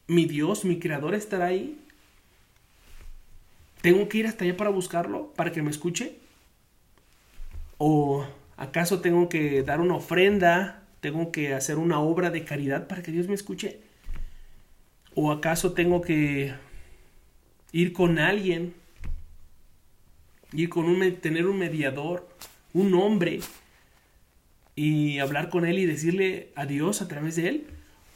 Mi 0.07 0.23
Dios, 0.23 0.63
mi 0.63 0.79
Creador 0.79 1.13
estará 1.13 1.47
ahí. 1.47 1.80
¿Tengo 3.81 4.07
que 4.07 4.19
ir 4.19 4.27
hasta 4.27 4.43
allá 4.43 4.55
para 4.55 4.69
buscarlo? 4.69 5.33
¿Para 5.33 5.51
que 5.51 5.61
me 5.61 5.71
escuche? 5.71 6.17
¿O 7.77 8.25
acaso 8.57 9.01
tengo 9.01 9.27
que 9.27 9.63
dar 9.63 9.81
una 9.81 9.95
ofrenda? 9.95 10.83
¿Tengo 10.99 11.31
que 11.31 11.55
hacer 11.55 11.77
una 11.77 11.99
obra 11.99 12.29
de 12.29 12.45
caridad 12.45 12.87
para 12.87 13.01
que 13.01 13.11
Dios 13.11 13.27
me 13.27 13.33
escuche? 13.33 13.79
¿O 15.15 15.31
acaso 15.31 15.73
tengo 15.73 16.01
que 16.01 16.53
ir 17.71 17.93
con 17.93 18.19
alguien? 18.19 18.75
Ir 20.53 20.69
con 20.69 20.85
un, 20.85 21.15
tener 21.15 21.47
un 21.47 21.57
mediador, 21.57 22.29
un 22.73 22.93
hombre, 22.93 23.39
y 24.75 25.19
hablar 25.19 25.49
con 25.49 25.65
él 25.65 25.79
y 25.79 25.85
decirle 25.85 26.49
adiós 26.55 27.01
a 27.01 27.07
través 27.07 27.35
de 27.35 27.47
él? 27.47 27.67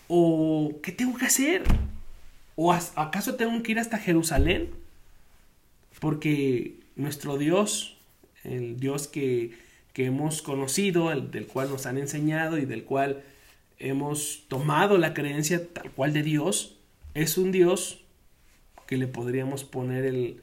¿O 0.07 0.73
qué 0.83 0.91
tengo 0.91 1.17
que 1.17 1.25
hacer? 1.25 1.63
¿O 2.55 2.71
acaso 2.71 3.35
tengo 3.35 3.61
que 3.63 3.71
ir 3.71 3.79
hasta 3.79 3.97
Jerusalén? 3.97 4.84
Porque 6.05 6.81
nuestro 6.95 7.35
Dios, 7.35 7.97
el 8.43 8.79
Dios 8.79 9.07
que, 9.07 9.55
hemos 9.95 10.43
conocido, 10.43 11.11
el 11.11 11.31
del 11.31 11.47
cual 11.47 11.71
nos 11.71 11.87
han 11.87 11.97
enseñado 11.97 12.59
y 12.59 12.65
del 12.65 12.83
cual 12.83 13.23
hemos 13.79 14.45
tomado 14.47 14.99
la 14.99 15.15
creencia 15.15 15.67
tal 15.73 15.89
cual 15.89 16.13
de 16.13 16.21
Dios, 16.21 16.77
es 17.15 17.39
un 17.39 17.51
Dios 17.51 18.03
que 18.85 18.97
le 18.97 19.07
podríamos 19.07 19.63
poner 19.63 20.05
el, 20.05 20.41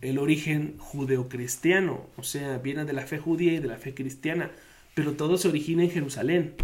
el 0.00 0.16
origen 0.16 0.78
judeocristiano, 0.78 2.06
o 2.16 2.22
sea, 2.22 2.56
viene 2.56 2.86
de 2.86 2.94
la 2.94 3.06
fe 3.06 3.18
judía 3.18 3.52
y 3.52 3.58
de 3.58 3.68
la 3.68 3.76
fe 3.76 3.92
cristiana, 3.92 4.50
pero 4.94 5.12
todo 5.12 5.36
se 5.36 5.48
origina 5.48 5.82
en 5.82 5.90
Jerusalén, 5.90 6.54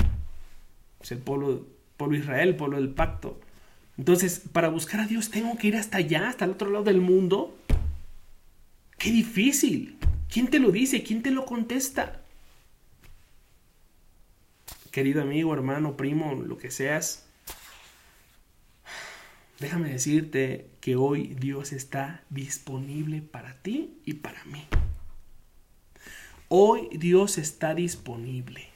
es 1.03 1.13
el 1.13 1.19
pueblo, 1.19 1.67
pueblo 1.99 2.17
Israel, 2.17 2.49
el 2.49 2.57
pueblo 2.57 2.79
del 2.79 2.89
pacto. 2.89 3.39
Entonces, 3.99 4.41
para 4.53 4.69
buscar 4.69 5.01
a 5.01 5.07
Dios 5.07 5.29
tengo 5.29 5.59
que 5.59 5.67
ir 5.67 5.77
hasta 5.77 5.99
allá, 5.99 6.31
hasta 6.31 6.47
el 6.47 6.53
otro 6.53 6.71
lado 6.71 6.85
del 6.85 7.03
mundo, 7.03 7.55
Qué 9.07 9.13
difícil. 9.13 9.99
¿Quién 10.29 10.49
te 10.49 10.59
lo 10.59 10.73
dice? 10.73 11.05
¿Quién 11.05 11.23
te 11.23 11.31
lo 11.31 11.47
contesta? 11.47 12.25
Querido 14.91 15.23
amigo, 15.23 15.55
hermano, 15.55 15.97
primo, 15.97 16.35
lo 16.35 16.59
que 16.59 16.73
seas, 16.73 17.25
déjame 19.61 19.91
decirte 19.91 20.67
que 20.81 20.97
hoy 20.97 21.37
Dios 21.39 21.73
está 21.73 22.25
disponible 22.31 23.23
para 23.23 23.55
ti 23.63 23.97
y 24.05 24.15
para 24.15 24.45
mí. 24.47 24.65
Hoy 26.49 26.89
Dios 26.91 27.39
está 27.39 27.77
disponible. 27.77 28.67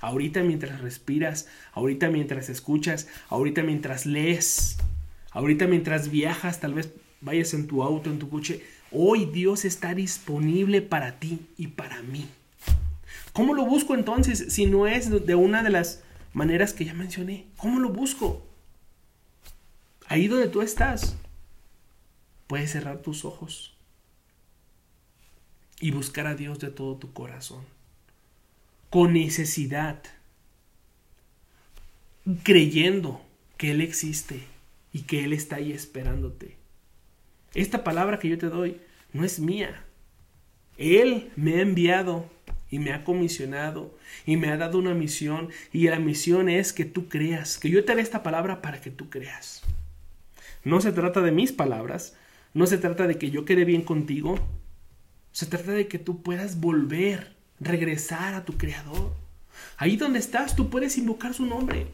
Ahorita 0.00 0.42
mientras 0.42 0.80
respiras, 0.80 1.46
ahorita 1.74 2.10
mientras 2.10 2.48
escuchas, 2.48 3.06
ahorita 3.28 3.62
mientras 3.62 4.04
lees, 4.04 4.78
ahorita 5.30 5.68
mientras 5.68 6.10
viajas, 6.10 6.58
tal 6.58 6.74
vez 6.74 6.92
vayas 7.20 7.54
en 7.54 7.68
tu 7.68 7.84
auto, 7.84 8.10
en 8.10 8.18
tu 8.18 8.28
coche, 8.28 8.64
Hoy 8.90 9.26
Dios 9.26 9.64
está 9.64 9.94
disponible 9.94 10.80
para 10.82 11.18
ti 11.18 11.46
y 11.56 11.68
para 11.68 12.02
mí. 12.02 12.28
¿Cómo 13.32 13.54
lo 13.54 13.66
busco 13.66 13.94
entonces 13.94 14.52
si 14.52 14.66
no 14.66 14.86
es 14.86 15.26
de 15.26 15.34
una 15.34 15.62
de 15.62 15.70
las 15.70 16.02
maneras 16.32 16.72
que 16.72 16.84
ya 16.84 16.94
mencioné? 16.94 17.46
¿Cómo 17.56 17.78
lo 17.78 17.90
busco? 17.90 18.44
Ahí 20.06 20.26
donde 20.26 20.48
tú 20.48 20.62
estás, 20.62 21.16
puedes 22.46 22.72
cerrar 22.72 23.02
tus 23.02 23.24
ojos 23.24 23.76
y 25.80 25.90
buscar 25.90 26.26
a 26.26 26.34
Dios 26.34 26.58
de 26.58 26.70
todo 26.70 26.96
tu 26.96 27.12
corazón, 27.12 27.64
con 28.90 29.12
necesidad, 29.12 30.02
creyendo 32.42 33.20
que 33.56 33.70
Él 33.70 33.80
existe 33.80 34.42
y 34.92 35.02
que 35.02 35.24
Él 35.24 35.32
está 35.32 35.56
ahí 35.56 35.72
esperándote. 35.72 36.57
Esta 37.54 37.84
palabra 37.84 38.18
que 38.18 38.28
yo 38.28 38.38
te 38.38 38.48
doy 38.48 38.80
no 39.12 39.24
es 39.24 39.40
mía. 39.40 39.84
Él 40.76 41.30
me 41.36 41.56
ha 41.56 41.62
enviado 41.62 42.30
y 42.70 42.78
me 42.78 42.92
ha 42.92 43.04
comisionado 43.04 43.96
y 44.26 44.36
me 44.36 44.50
ha 44.50 44.56
dado 44.56 44.78
una 44.78 44.94
misión 44.94 45.48
y 45.72 45.88
la 45.88 45.98
misión 45.98 46.48
es 46.48 46.72
que 46.72 46.84
tú 46.84 47.08
creas, 47.08 47.58
que 47.58 47.70
yo 47.70 47.84
te 47.84 47.94
dé 47.94 48.02
esta 48.02 48.22
palabra 48.22 48.60
para 48.62 48.80
que 48.80 48.90
tú 48.90 49.08
creas. 49.08 49.62
No 50.64 50.80
se 50.80 50.92
trata 50.92 51.22
de 51.22 51.32
mis 51.32 51.52
palabras, 51.52 52.16
no 52.54 52.66
se 52.66 52.78
trata 52.78 53.06
de 53.06 53.16
que 53.16 53.30
yo 53.30 53.44
quede 53.44 53.64
bien 53.64 53.82
contigo, 53.82 54.38
se 55.32 55.46
trata 55.46 55.72
de 55.72 55.88
que 55.88 55.98
tú 55.98 56.22
puedas 56.22 56.60
volver, 56.60 57.34
regresar 57.60 58.34
a 58.34 58.44
tu 58.44 58.58
Creador. 58.58 59.14
Ahí 59.76 59.96
donde 59.96 60.18
estás, 60.18 60.54
tú 60.54 60.68
puedes 60.68 60.98
invocar 60.98 61.34
su 61.34 61.46
nombre. 61.46 61.86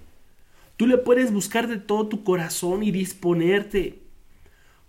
Tú 0.77 0.87
le 0.87 0.99
puedes 0.99 1.33
buscar 1.33 1.69
de 1.69 1.77
todo 1.77 2.09
tu 2.09 2.25
corazón 2.25 2.83
y 2.83 2.91
disponerte 2.91 4.04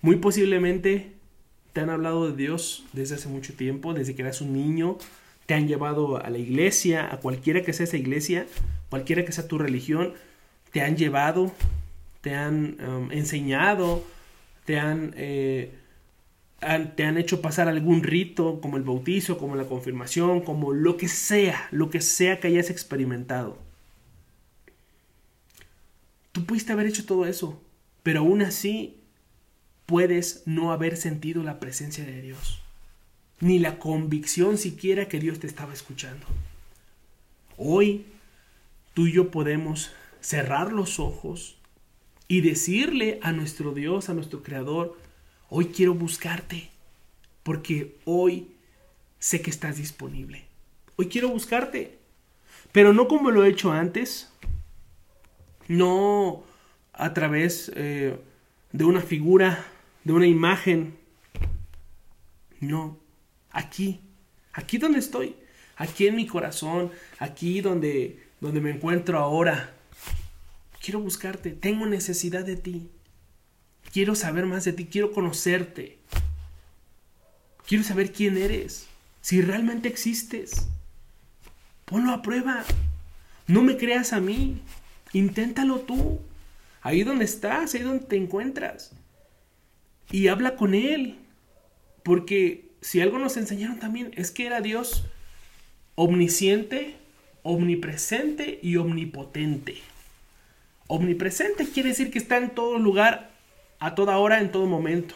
muy 0.06 0.18
posiblemente 0.18 1.14
te 1.74 1.82
han 1.82 1.90
hablado 1.90 2.30
de 2.30 2.38
Dios 2.38 2.86
desde 2.94 3.16
hace 3.16 3.28
mucho 3.28 3.56
tiempo, 3.56 3.96
desde 3.96 4.14
que 4.14 4.22
eras 4.22 4.40
un 4.40 4.54
niño, 4.54 5.00
te 5.48 5.56
han 5.56 5.68
llevado 5.68 6.24
a 6.24 6.30
la 6.30 6.38
iglesia, 6.38 7.12
a 7.12 7.18
cualquiera 7.18 7.64
que 7.64 7.74
sea 7.74 7.86
esa 7.86 7.98
iglesia, 7.98 8.46
cualquiera 8.92 9.26
que 9.26 9.32
sea 9.32 9.48
tu 9.48 9.58
religión, 9.58 10.14
te 10.72 10.82
han 10.82 10.96
llevado, 10.96 11.52
te 12.22 12.36
han 12.36 12.78
um, 12.88 13.12
enseñado, 13.12 14.04
te 14.66 14.78
han, 14.78 15.16
eh, 15.18 15.74
han, 16.62 16.96
te 16.96 17.04
han 17.04 17.18
hecho 17.18 17.42
pasar 17.42 17.68
algún 17.68 18.04
rito, 18.04 18.62
como 18.62 18.78
el 18.78 18.84
bautizo, 18.84 19.40
como 19.40 19.56
la 19.56 19.66
confirmación, 19.66 20.42
como 20.42 20.72
lo 20.72 20.98
que 20.98 21.08
sea, 21.08 21.68
lo 21.72 21.90
que 21.90 22.02
sea 22.02 22.40
que 22.40 22.50
hayas 22.50 22.70
experimentado. 22.70 23.58
Tú 26.32 26.46
pudiste 26.46 26.74
haber 26.74 26.86
hecho 26.86 27.08
todo 27.08 27.26
eso, 27.26 27.60
pero 28.04 28.20
aún 28.20 28.44
así 28.44 29.02
puedes 29.86 30.44
no 30.46 30.72
haber 30.72 30.98
sentido 30.98 31.44
la 31.44 31.60
presencia 31.60 32.04
de 32.04 32.22
Dios, 32.22 32.62
ni 33.40 33.60
la 33.60 33.80
convicción 33.80 34.58
siquiera 34.58 35.08
que 35.08 35.20
Dios 35.20 35.40
te 35.40 35.48
estaba 35.48 35.74
escuchando. 35.74 36.26
Hoy 37.58 38.06
tú 38.94 39.08
y 39.08 39.14
yo 39.14 39.32
podemos 39.32 39.92
cerrar 40.22 40.74
los 40.74 41.00
ojos 41.00 41.58
y 42.28 42.42
decirle 42.42 43.20
a 43.22 43.32
nuestro 43.32 43.74
Dios, 43.74 44.10
a 44.10 44.14
nuestro 44.14 44.42
Creador, 44.42 44.98
hoy 45.50 45.68
quiero 45.68 45.94
buscarte, 45.94 46.70
porque 47.44 47.98
hoy 48.06 48.48
sé 49.20 49.42
que 49.42 49.52
estás 49.52 49.78
disponible. 49.78 50.46
Hoy 50.96 51.08
quiero 51.08 51.30
buscarte, 51.30 52.00
pero 52.72 52.94
no 52.94 53.08
como 53.08 53.32
lo 53.32 53.46
he 53.46 53.50
hecho 53.50 53.72
antes, 53.72 54.32
no 55.68 56.44
a 56.94 57.14
través 57.14 57.72
eh, 57.76 58.18
de 58.72 58.86
una 58.86 59.02
figura, 59.02 59.66
de 60.06 60.14
una 60.14 60.28
imagen, 60.28 60.98
no, 62.62 62.98
aquí, 63.52 64.00
aquí 64.54 64.78
donde 64.78 65.00
estoy, 65.00 65.36
aquí 65.76 66.08
en 66.08 66.16
mi 66.16 66.28
corazón, 66.28 66.92
aquí 67.20 67.60
donde, 67.60 68.24
donde 68.40 68.62
me 68.62 68.70
encuentro 68.70 69.20
ahora. 69.20 69.74
Quiero 70.80 71.00
buscarte, 71.00 71.52
tengo 71.52 71.88
necesidad 71.88 72.46
de 72.46 72.56
ti. 72.56 72.90
Quiero 73.92 74.14
saber 74.14 74.46
más 74.46 74.64
de 74.64 74.74
ti, 74.74 74.86
quiero 74.86 75.12
conocerte. 75.12 75.98
Quiero 77.68 77.84
saber 77.84 78.14
quién 78.14 78.38
eres, 78.38 78.88
si 79.22 79.42
realmente 79.42 79.90
existes. 79.90 80.68
Ponlo 81.86 82.12
a 82.12 82.22
prueba. 82.22 82.64
No 83.48 83.64
me 83.64 83.78
creas 83.78 84.14
a 84.14 84.20
mí. 84.20 84.62
Inténtalo 85.14 85.80
tú. 85.80 86.20
Ahí 86.82 87.04
donde 87.04 87.26
estás, 87.26 87.74
ahí 87.74 87.82
donde 87.82 88.06
te 88.06 88.18
encuentras. 88.18 88.92
Y 90.12 90.28
habla 90.28 90.56
con 90.56 90.74
Él. 90.74 91.18
Porque 92.04 92.70
si 92.82 93.02
algo 93.02 93.18
nos 93.18 93.38
enseñaron 93.38 93.80
también 93.80 94.12
es 94.16 94.32
que 94.32 94.46
era 94.46 94.62
Dios 94.62 95.06
omnisciente, 95.96 96.96
omnipresente 97.42 98.60
y 98.62 98.78
omnipotente. 98.78 99.78
Omnipresente 100.88 101.68
quiere 101.68 101.90
decir 101.90 102.12
que 102.12 102.20
está 102.20 102.38
en 102.38 102.52
todo 102.52 102.78
lugar, 102.78 103.32
a 103.80 103.96
toda 103.96 104.18
hora, 104.18 104.40
en 104.40 104.52
todo 104.52 104.68
momento. 104.68 105.16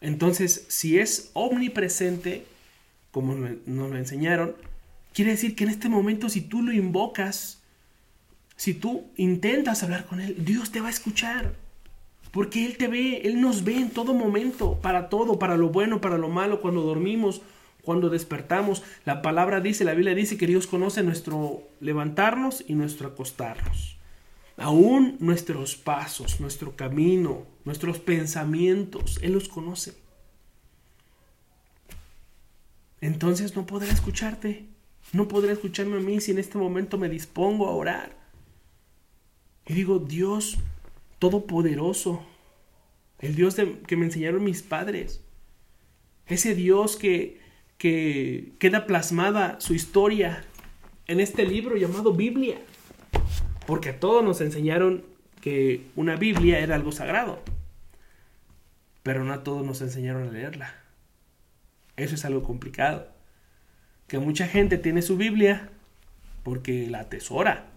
Entonces, 0.00 0.66
si 0.68 0.98
es 0.98 1.30
omnipresente, 1.32 2.44
como 3.10 3.34
nos 3.34 3.90
lo 3.90 3.96
enseñaron, 3.96 4.54
quiere 5.14 5.30
decir 5.30 5.56
que 5.56 5.64
en 5.64 5.70
este 5.70 5.88
momento 5.88 6.28
si 6.28 6.42
tú 6.42 6.60
lo 6.60 6.72
invocas, 6.72 7.62
si 8.56 8.74
tú 8.74 9.06
intentas 9.16 9.82
hablar 9.82 10.04
con 10.04 10.20
Él, 10.20 10.44
Dios 10.44 10.70
te 10.70 10.80
va 10.80 10.88
a 10.88 10.90
escuchar. 10.90 11.54
Porque 12.34 12.66
Él 12.66 12.76
te 12.76 12.88
ve, 12.88 13.22
Él 13.24 13.40
nos 13.40 13.62
ve 13.62 13.76
en 13.76 13.90
todo 13.90 14.12
momento, 14.12 14.80
para 14.82 15.08
todo, 15.08 15.38
para 15.38 15.56
lo 15.56 15.68
bueno, 15.68 16.00
para 16.00 16.18
lo 16.18 16.28
malo, 16.28 16.60
cuando 16.60 16.82
dormimos, 16.82 17.42
cuando 17.84 18.10
despertamos. 18.10 18.82
La 19.04 19.22
palabra 19.22 19.60
dice, 19.60 19.84
la 19.84 19.94
Biblia 19.94 20.16
dice 20.16 20.36
que 20.36 20.48
Dios 20.48 20.66
conoce 20.66 21.04
nuestro 21.04 21.62
levantarnos 21.78 22.64
y 22.66 22.74
nuestro 22.74 23.06
acostarnos. 23.06 23.98
Aún 24.56 25.16
nuestros 25.20 25.76
pasos, 25.76 26.40
nuestro 26.40 26.74
camino, 26.74 27.44
nuestros 27.64 28.00
pensamientos, 28.00 29.20
Él 29.22 29.32
los 29.32 29.48
conoce. 29.48 29.94
Entonces 33.00 33.54
no 33.54 33.64
podrá 33.64 33.92
escucharte. 33.92 34.66
No 35.12 35.28
podrá 35.28 35.52
escucharme 35.52 35.98
a 35.98 36.00
mí 36.00 36.20
si 36.20 36.32
en 36.32 36.38
este 36.38 36.58
momento 36.58 36.98
me 36.98 37.08
dispongo 37.08 37.68
a 37.68 37.76
orar. 37.76 38.16
Y 39.66 39.74
digo, 39.74 40.00
Dios 40.00 40.58
Todopoderoso, 41.24 42.22
el 43.18 43.34
Dios 43.34 43.56
que 43.86 43.96
me 43.96 44.04
enseñaron 44.04 44.44
mis 44.44 44.60
padres, 44.60 45.24
ese 46.26 46.54
Dios 46.54 46.96
que, 46.96 47.40
que 47.78 48.52
queda 48.58 48.84
plasmada 48.84 49.58
su 49.58 49.72
historia 49.72 50.44
en 51.06 51.20
este 51.20 51.46
libro 51.46 51.78
llamado 51.78 52.12
Biblia. 52.12 52.60
Porque 53.66 53.88
a 53.88 54.00
todos 54.00 54.22
nos 54.22 54.42
enseñaron 54.42 55.02
que 55.40 55.86
una 55.96 56.16
Biblia 56.16 56.58
era 56.58 56.74
algo 56.74 56.92
sagrado. 56.92 57.40
Pero 59.02 59.24
no 59.24 59.32
a 59.32 59.42
todos 59.42 59.64
nos 59.64 59.80
enseñaron 59.80 60.28
a 60.28 60.30
leerla. 60.30 60.74
Eso 61.96 62.16
es 62.16 62.26
algo 62.26 62.42
complicado. 62.42 63.08
Que 64.08 64.18
mucha 64.18 64.46
gente 64.46 64.76
tiene 64.76 65.00
su 65.00 65.16
Biblia 65.16 65.70
porque 66.42 66.86
la 66.90 67.00
atesora. 67.00 67.68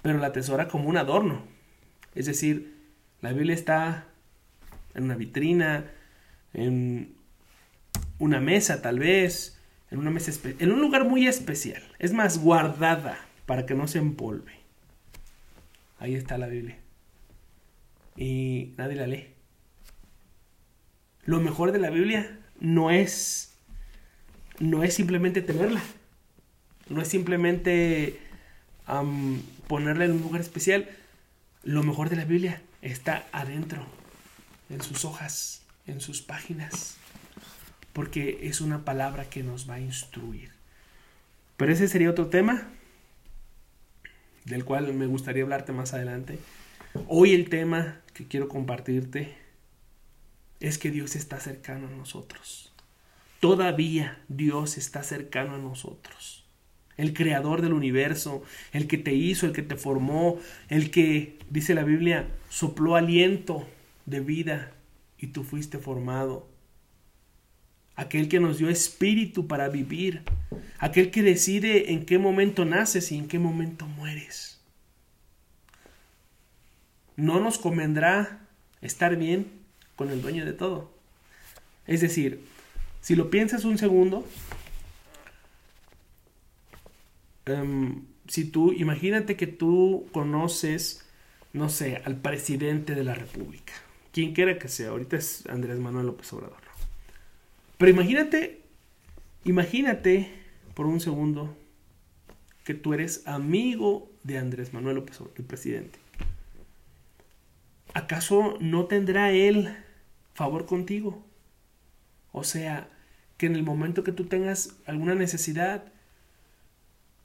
Pero 0.00 0.16
la 0.16 0.28
atesora 0.28 0.68
como 0.68 0.88
un 0.88 0.96
adorno. 0.96 1.52
Es 2.14 2.26
decir, 2.26 2.74
la 3.20 3.32
Biblia 3.32 3.54
está 3.54 4.06
en 4.94 5.04
una 5.04 5.16
vitrina, 5.16 5.90
en 6.52 7.14
una 8.18 8.40
mesa 8.40 8.82
tal 8.82 8.98
vez, 8.98 9.58
en 9.90 9.98
una 9.98 10.10
mesa 10.10 10.32
en 10.58 10.72
un 10.72 10.80
lugar 10.80 11.04
muy 11.04 11.26
especial. 11.26 11.82
Es 11.98 12.12
más, 12.12 12.38
guardada 12.38 13.18
para 13.46 13.66
que 13.66 13.74
no 13.74 13.88
se 13.88 13.98
empolve. 13.98 14.52
Ahí 15.98 16.14
está 16.14 16.38
la 16.38 16.46
Biblia. 16.46 16.78
Y 18.16 18.74
nadie 18.76 18.96
la 18.96 19.06
lee. 19.06 19.28
Lo 21.24 21.40
mejor 21.40 21.72
de 21.72 21.78
la 21.78 21.90
Biblia 21.90 22.38
no 22.60 22.90
es 22.90 23.54
no 24.58 24.82
es 24.82 24.94
simplemente 24.94 25.42
tenerla. 25.42 25.82
No 26.88 27.00
es 27.00 27.08
simplemente 27.08 28.18
ponerla 29.66 30.04
en 30.04 30.12
un 30.12 30.22
lugar 30.22 30.40
especial. 30.40 30.88
Lo 31.64 31.82
mejor 31.82 32.10
de 32.10 32.16
la 32.16 32.24
Biblia 32.24 32.62
está 32.82 33.26
adentro, 33.32 33.84
en 34.70 34.82
sus 34.82 35.04
hojas, 35.04 35.62
en 35.86 36.00
sus 36.00 36.22
páginas 36.22 36.98
porque 37.94 38.40
es 38.42 38.60
una 38.60 38.84
palabra 38.84 39.30
que 39.30 39.42
nos 39.42 39.70
va 39.70 39.74
a 39.74 39.80
instruir. 39.80 40.50
Pero 41.56 41.72
ese 41.72 41.88
sería 41.88 42.10
otro 42.10 42.26
tema 42.26 42.68
del 44.44 44.64
cual 44.64 44.92
me 44.92 45.06
gustaría 45.06 45.44
hablarte 45.44 45.72
más 45.72 45.94
adelante. 45.94 46.38
Hoy 47.08 47.32
el 47.32 47.48
tema 47.48 48.00
que 48.12 48.26
quiero 48.26 48.48
compartirte 48.48 49.34
es 50.60 50.76
que 50.76 50.90
Dios 50.90 51.14
está 51.14 51.38
cercano 51.38 51.86
a 51.86 51.90
nosotros. 51.90 52.72
Todavía 53.38 54.20
Dios 54.28 54.76
está 54.76 55.04
cercano 55.04 55.54
a 55.54 55.58
nosotros. 55.58 56.43
El 56.96 57.12
creador 57.12 57.62
del 57.62 57.72
universo, 57.72 58.42
el 58.72 58.86
que 58.86 58.98
te 58.98 59.14
hizo, 59.14 59.46
el 59.46 59.52
que 59.52 59.62
te 59.62 59.76
formó, 59.76 60.38
el 60.68 60.90
que, 60.90 61.38
dice 61.50 61.74
la 61.74 61.82
Biblia, 61.82 62.28
sopló 62.48 62.96
aliento 62.96 63.66
de 64.06 64.20
vida 64.20 64.72
y 65.18 65.28
tú 65.28 65.42
fuiste 65.42 65.78
formado 65.78 66.54
aquel 67.96 68.28
que 68.28 68.40
nos 68.40 68.58
dio 68.58 68.68
espíritu 68.68 69.46
para 69.46 69.68
vivir, 69.68 70.22
aquel 70.78 71.10
que 71.10 71.22
decide 71.22 71.92
en 71.92 72.04
qué 72.04 72.18
momento 72.18 72.64
naces 72.64 73.12
y 73.12 73.18
en 73.18 73.28
qué 73.28 73.38
momento 73.38 73.86
mueres. 73.86 74.60
No 77.16 77.38
nos 77.38 77.58
convendrá 77.58 78.40
estar 78.80 79.16
bien 79.16 79.46
con 79.94 80.10
el 80.10 80.20
dueño 80.20 80.44
de 80.44 80.52
todo. 80.52 80.92
Es 81.86 82.00
decir, 82.00 82.44
si 83.00 83.14
lo 83.14 83.30
piensas 83.30 83.64
un 83.64 83.78
segundo, 83.78 84.26
em, 87.46 88.04
si 88.28 88.44
tú, 88.44 88.72
imagínate 88.72 89.36
que 89.36 89.46
tú 89.46 90.06
conoces, 90.12 91.06
no 91.52 91.68
sé, 91.68 92.02
al 92.04 92.16
presidente 92.16 92.94
de 92.94 93.04
la 93.04 93.14
República, 93.14 93.72
quien 94.12 94.32
quiera 94.32 94.58
que 94.58 94.68
sea, 94.68 94.90
ahorita 94.90 95.16
es 95.16 95.46
Andrés 95.46 95.78
Manuel 95.78 96.06
López 96.06 96.32
Obrador. 96.32 96.58
Pero 97.78 97.90
imagínate, 97.90 98.62
imagínate 99.44 100.30
por 100.74 100.86
un 100.86 101.00
segundo 101.00 101.56
que 102.64 102.74
tú 102.74 102.94
eres 102.94 103.26
amigo 103.26 104.10
de 104.22 104.38
Andrés 104.38 104.72
Manuel 104.72 104.96
López 104.96 105.20
Obrador, 105.20 105.40
el 105.40 105.44
presidente. 105.44 105.98
¿Acaso 107.92 108.56
no 108.60 108.86
tendrá 108.86 109.30
él 109.30 109.76
favor 110.34 110.66
contigo? 110.66 111.24
O 112.32 112.42
sea, 112.42 112.88
que 113.36 113.46
en 113.46 113.54
el 113.54 113.62
momento 113.62 114.02
que 114.02 114.12
tú 114.12 114.24
tengas 114.24 114.76
alguna 114.86 115.14
necesidad, 115.14 115.93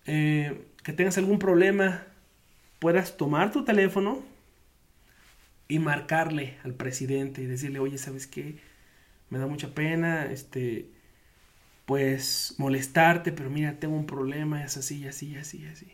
eh, 0.05 0.65
que 0.83 0.93
tengas 0.93 1.17
algún 1.17 1.39
problema, 1.39 2.03
puedas 2.79 3.17
tomar 3.17 3.51
tu 3.51 3.65
teléfono 3.65 4.23
y 5.67 5.79
marcarle 5.79 6.57
al 6.63 6.73
presidente 6.73 7.41
y 7.41 7.45
decirle, 7.45 7.79
oye, 7.79 7.97
¿sabes 7.97 8.27
qué? 8.27 8.57
me 9.29 9.37
da 9.39 9.47
mucha 9.47 9.73
pena, 9.73 10.25
este, 10.25 10.89
pues 11.85 12.55
molestarte, 12.57 13.31
pero 13.31 13.49
mira, 13.49 13.79
tengo 13.79 13.95
un 13.95 14.05
problema, 14.05 14.63
es 14.63 14.77
así, 14.77 15.07
así, 15.07 15.35
así, 15.35 15.65
así. 15.67 15.87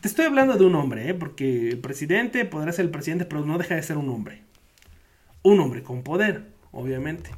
Te 0.00 0.06
estoy 0.06 0.26
hablando 0.26 0.56
de 0.56 0.64
un 0.64 0.74
hombre, 0.76 1.08
¿eh? 1.08 1.14
porque 1.14 1.70
el 1.70 1.78
presidente 1.78 2.44
podrá 2.44 2.72
ser 2.72 2.84
el 2.84 2.90
presidente, 2.90 3.24
pero 3.24 3.44
no 3.44 3.58
deja 3.58 3.74
de 3.74 3.82
ser 3.82 3.96
un 3.96 4.08
hombre. 4.10 4.42
Un 5.42 5.58
hombre 5.58 5.82
con 5.82 6.02
poder, 6.02 6.46
obviamente. 6.70 7.30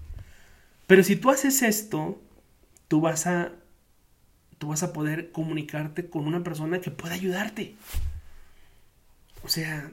Pero 0.86 1.02
si 1.02 1.16
tú 1.16 1.30
haces 1.30 1.62
esto, 1.62 2.20
tú 2.90 3.00
vas 3.00 3.28
a 3.28 3.52
tú 4.58 4.68
vas 4.68 4.82
a 4.82 4.92
poder 4.92 5.30
comunicarte 5.30 6.10
con 6.10 6.26
una 6.26 6.42
persona 6.42 6.80
que 6.80 6.90
pueda 6.90 7.14
ayudarte. 7.14 7.76
O 9.42 9.48
sea, 9.48 9.90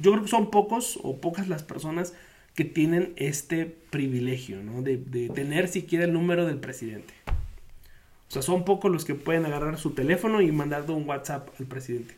yo 0.00 0.12
creo 0.12 0.22
que 0.22 0.30
son 0.30 0.50
pocos 0.50 0.98
o 1.04 1.20
pocas 1.20 1.46
las 1.46 1.62
personas 1.62 2.14
que 2.54 2.64
tienen 2.64 3.12
este 3.16 3.66
privilegio, 3.66 4.62
¿no? 4.62 4.82
De, 4.82 4.96
tener 5.34 5.68
siquiera 5.68 6.04
el 6.04 6.12
número 6.12 6.46
del 6.46 6.58
presidente. 6.58 7.14
O 7.26 8.32
sea, 8.32 8.42
son 8.42 8.64
pocos 8.64 8.90
los 8.90 9.04
que 9.04 9.14
pueden 9.14 9.44
agarrar 9.44 9.78
su 9.78 9.90
teléfono 9.90 10.40
y 10.40 10.50
mandarle 10.50 10.94
un 10.94 11.08
WhatsApp 11.08 11.48
al 11.60 11.66
presidente. 11.66 12.16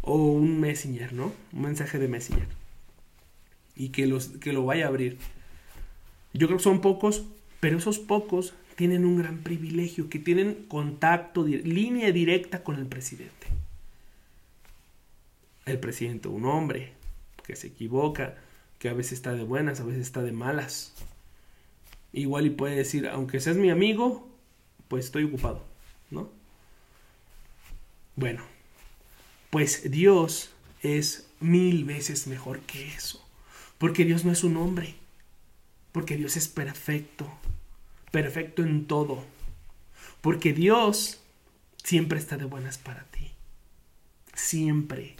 O 0.00 0.16
un 0.16 0.58
Messenger, 0.58 1.12
¿no? 1.12 1.32
Un 1.52 1.62
mensaje 1.62 1.98
de 1.98 2.08
Messenger. 2.08 2.48
y 3.76 3.90
que, 3.90 4.06
los, 4.06 4.28
que 4.28 4.52
lo 4.52 4.64
vaya 4.64 4.86
a 4.86 4.88
abrir. 4.88 5.18
Yo 6.32 6.48
creo 6.48 6.56
que 6.56 6.64
son 6.64 6.80
pocos, 6.80 7.24
pero 7.60 7.78
esos 7.78 7.98
pocos 7.98 8.54
tienen 8.76 9.04
un 9.04 9.18
gran 9.18 9.38
privilegio, 9.38 10.08
que 10.08 10.18
tienen 10.18 10.66
contacto, 10.68 11.44
línea 11.44 12.12
directa 12.12 12.62
con 12.62 12.76
el 12.76 12.86
presidente. 12.86 13.48
El 15.66 15.78
presidente, 15.78 16.28
un 16.28 16.46
hombre 16.46 16.92
que 17.44 17.56
se 17.56 17.68
equivoca, 17.68 18.36
que 18.78 18.88
a 18.88 18.94
veces 18.94 19.14
está 19.14 19.32
de 19.32 19.42
buenas, 19.42 19.80
a 19.80 19.84
veces 19.84 20.02
está 20.02 20.22
de 20.22 20.32
malas. 20.32 20.94
Igual 22.12 22.46
y 22.46 22.50
puede 22.50 22.76
decir, 22.76 23.08
aunque 23.08 23.40
seas 23.40 23.56
mi 23.56 23.70
amigo, 23.70 24.28
pues 24.86 25.06
estoy 25.06 25.24
ocupado, 25.24 25.64
¿no? 26.10 26.30
Bueno, 28.16 28.42
pues 29.50 29.90
Dios 29.90 30.50
es 30.82 31.28
mil 31.40 31.84
veces 31.84 32.26
mejor 32.26 32.60
que 32.60 32.86
eso. 32.86 33.24
Porque 33.78 34.04
Dios 34.04 34.24
no 34.24 34.32
es 34.32 34.44
un 34.44 34.56
hombre. 34.56 34.94
Porque 35.98 36.16
Dios 36.16 36.36
es 36.36 36.46
perfecto. 36.46 37.28
Perfecto 38.12 38.62
en 38.62 38.86
todo. 38.86 39.24
Porque 40.20 40.52
Dios 40.52 41.20
siempre 41.82 42.20
está 42.20 42.36
de 42.36 42.44
buenas 42.44 42.78
para 42.78 43.02
ti. 43.06 43.32
Siempre. 44.32 45.16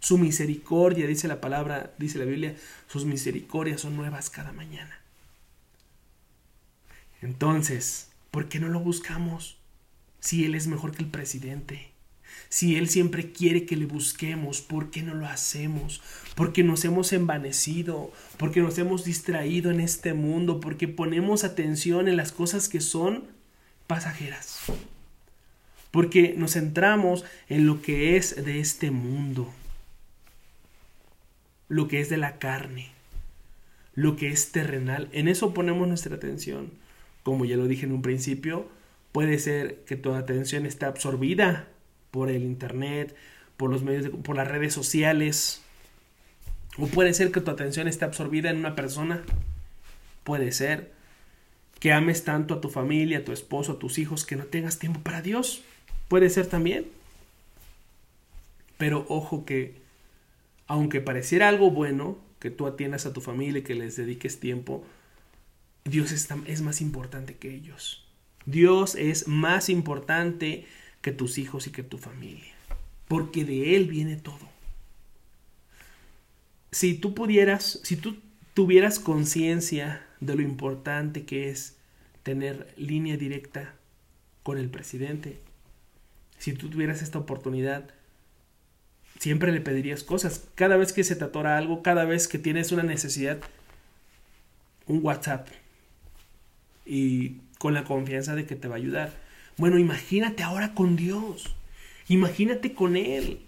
Su 0.00 0.16
misericordia, 0.16 1.06
dice 1.06 1.28
la 1.28 1.42
palabra, 1.42 1.92
dice 1.98 2.18
la 2.18 2.24
Biblia, 2.24 2.56
sus 2.86 3.04
misericordias 3.04 3.82
son 3.82 3.96
nuevas 3.96 4.30
cada 4.30 4.52
mañana. 4.52 4.98
Entonces, 7.20 8.10
¿por 8.30 8.48
qué 8.48 8.60
no 8.60 8.68
lo 8.70 8.80
buscamos? 8.80 9.58
Si 10.20 10.46
Él 10.46 10.54
es 10.54 10.68
mejor 10.68 10.92
que 10.92 11.02
el 11.02 11.10
presidente. 11.10 11.92
Si 12.48 12.76
Él 12.76 12.88
siempre 12.88 13.32
quiere 13.32 13.66
que 13.66 13.76
le 13.76 13.86
busquemos, 13.86 14.60
¿por 14.60 14.90
qué 14.90 15.02
no 15.02 15.14
lo 15.14 15.26
hacemos? 15.26 16.00
Porque 16.36 16.62
nos 16.62 16.84
hemos 16.84 17.12
envanecido, 17.12 18.12
porque 18.36 18.60
nos 18.60 18.78
hemos 18.78 19.04
distraído 19.04 19.70
en 19.70 19.80
este 19.80 20.14
mundo, 20.14 20.60
porque 20.60 20.86
ponemos 20.86 21.42
atención 21.42 22.06
en 22.06 22.16
las 22.16 22.30
cosas 22.30 22.68
que 22.68 22.80
son 22.80 23.24
pasajeras. 23.86 24.60
Porque 25.90 26.34
nos 26.36 26.52
centramos 26.52 27.24
en 27.48 27.66
lo 27.66 27.82
que 27.82 28.16
es 28.16 28.44
de 28.44 28.60
este 28.60 28.90
mundo, 28.90 29.52
lo 31.68 31.88
que 31.88 32.00
es 32.00 32.08
de 32.08 32.16
la 32.16 32.38
carne, 32.38 32.90
lo 33.94 34.16
que 34.16 34.28
es 34.28 34.52
terrenal. 34.52 35.08
En 35.12 35.28
eso 35.28 35.54
ponemos 35.54 35.88
nuestra 35.88 36.16
atención. 36.16 36.70
Como 37.22 37.44
ya 37.44 37.56
lo 37.56 37.66
dije 37.66 37.86
en 37.86 37.92
un 37.92 38.02
principio, 38.02 38.68
puede 39.12 39.38
ser 39.38 39.84
que 39.86 39.96
tu 39.96 40.12
atención 40.12 40.66
está 40.66 40.88
absorbida 40.88 41.68
por 42.14 42.30
el 42.30 42.44
internet, 42.44 43.12
por 43.56 43.70
los 43.70 43.82
medios, 43.82 44.08
por 44.22 44.36
las 44.36 44.46
redes 44.46 44.72
sociales. 44.72 45.62
O 46.78 46.86
puede 46.86 47.12
ser 47.12 47.32
que 47.32 47.40
tu 47.40 47.50
atención 47.50 47.88
esté 47.88 48.04
absorbida 48.04 48.50
en 48.50 48.58
una 48.58 48.76
persona. 48.76 49.24
Puede 50.22 50.52
ser 50.52 50.92
que 51.80 51.92
ames 51.92 52.22
tanto 52.22 52.54
a 52.54 52.60
tu 52.60 52.68
familia, 52.68 53.18
a 53.18 53.24
tu 53.24 53.32
esposo, 53.32 53.72
a 53.72 53.78
tus 53.80 53.98
hijos, 53.98 54.24
que 54.24 54.36
no 54.36 54.44
tengas 54.44 54.78
tiempo 54.78 55.00
para 55.00 55.22
Dios. 55.22 55.64
Puede 56.06 56.30
ser 56.30 56.46
también. 56.46 56.86
Pero 58.78 59.04
ojo 59.08 59.44
que, 59.44 59.74
aunque 60.68 61.00
pareciera 61.00 61.48
algo 61.48 61.72
bueno, 61.72 62.16
que 62.38 62.52
tú 62.52 62.68
atiendas 62.68 63.06
a 63.06 63.12
tu 63.12 63.22
familia 63.22 63.58
y 63.58 63.64
que 63.64 63.74
les 63.74 63.96
dediques 63.96 64.38
tiempo, 64.38 64.84
Dios 65.84 66.12
es, 66.12 66.28
es 66.46 66.62
más 66.62 66.80
importante 66.80 67.34
que 67.34 67.52
ellos. 67.52 68.06
Dios 68.46 68.94
es 68.94 69.26
más 69.26 69.68
importante 69.68 70.64
que 71.04 71.12
tus 71.12 71.36
hijos 71.36 71.66
y 71.66 71.70
que 71.70 71.82
tu 71.82 71.98
familia, 71.98 72.54
porque 73.08 73.44
de 73.44 73.76
Él 73.76 73.88
viene 73.88 74.16
todo. 74.16 74.48
Si 76.72 76.94
tú 76.94 77.12
pudieras, 77.12 77.78
si 77.82 77.96
tú 77.96 78.16
tuvieras 78.54 78.98
conciencia 78.98 80.02
de 80.20 80.34
lo 80.34 80.40
importante 80.40 81.26
que 81.26 81.50
es 81.50 81.76
tener 82.22 82.72
línea 82.78 83.18
directa 83.18 83.74
con 84.42 84.56
el 84.56 84.70
presidente, 84.70 85.38
si 86.38 86.54
tú 86.54 86.70
tuvieras 86.70 87.02
esta 87.02 87.18
oportunidad, 87.18 87.90
siempre 89.18 89.52
le 89.52 89.60
pedirías 89.60 90.04
cosas. 90.04 90.48
Cada 90.54 90.78
vez 90.78 90.94
que 90.94 91.04
se 91.04 91.16
te 91.16 91.24
atora 91.24 91.58
algo, 91.58 91.82
cada 91.82 92.06
vez 92.06 92.28
que 92.28 92.38
tienes 92.38 92.72
una 92.72 92.82
necesidad, 92.82 93.40
un 94.86 95.04
WhatsApp 95.04 95.48
y 96.86 97.42
con 97.58 97.74
la 97.74 97.84
confianza 97.84 98.34
de 98.34 98.46
que 98.46 98.56
te 98.56 98.68
va 98.68 98.76
a 98.76 98.78
ayudar. 98.78 99.23
Bueno, 99.56 99.78
imagínate 99.78 100.42
ahora 100.42 100.74
con 100.74 100.96
Dios. 100.96 101.54
Imagínate 102.08 102.74
con 102.74 102.96
Él. 102.96 103.40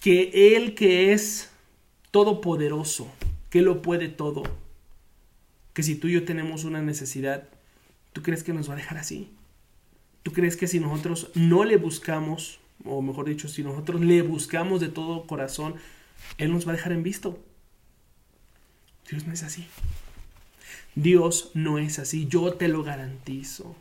Que 0.00 0.54
Él 0.56 0.74
que 0.74 1.12
es 1.12 1.50
todopoderoso, 2.10 3.10
que 3.50 3.62
lo 3.62 3.82
puede 3.82 4.08
todo. 4.08 4.42
Que 5.72 5.82
si 5.82 5.94
tú 5.96 6.08
y 6.08 6.12
yo 6.12 6.24
tenemos 6.24 6.64
una 6.64 6.82
necesidad, 6.82 7.48
¿tú 8.12 8.22
crees 8.22 8.44
que 8.44 8.52
nos 8.52 8.68
va 8.68 8.74
a 8.74 8.76
dejar 8.76 8.98
así? 8.98 9.30
¿Tú 10.22 10.32
crees 10.32 10.56
que 10.56 10.66
si 10.66 10.80
nosotros 10.80 11.30
no 11.34 11.64
le 11.64 11.76
buscamos, 11.76 12.58
o 12.84 13.00
mejor 13.00 13.26
dicho, 13.26 13.48
si 13.48 13.62
nosotros 13.62 14.00
le 14.00 14.22
buscamos 14.22 14.80
de 14.80 14.88
todo 14.88 15.26
corazón, 15.26 15.76
Él 16.36 16.52
nos 16.52 16.66
va 16.66 16.72
a 16.72 16.76
dejar 16.76 16.92
en 16.92 17.02
visto? 17.02 17.42
Dios 19.10 19.26
no 19.26 19.32
es 19.32 19.42
así. 19.42 19.66
Dios 20.94 21.50
no 21.54 21.78
es 21.78 21.98
así, 21.98 22.26
yo 22.26 22.54
te 22.54 22.68
lo 22.68 22.82
garantizo 22.82 23.76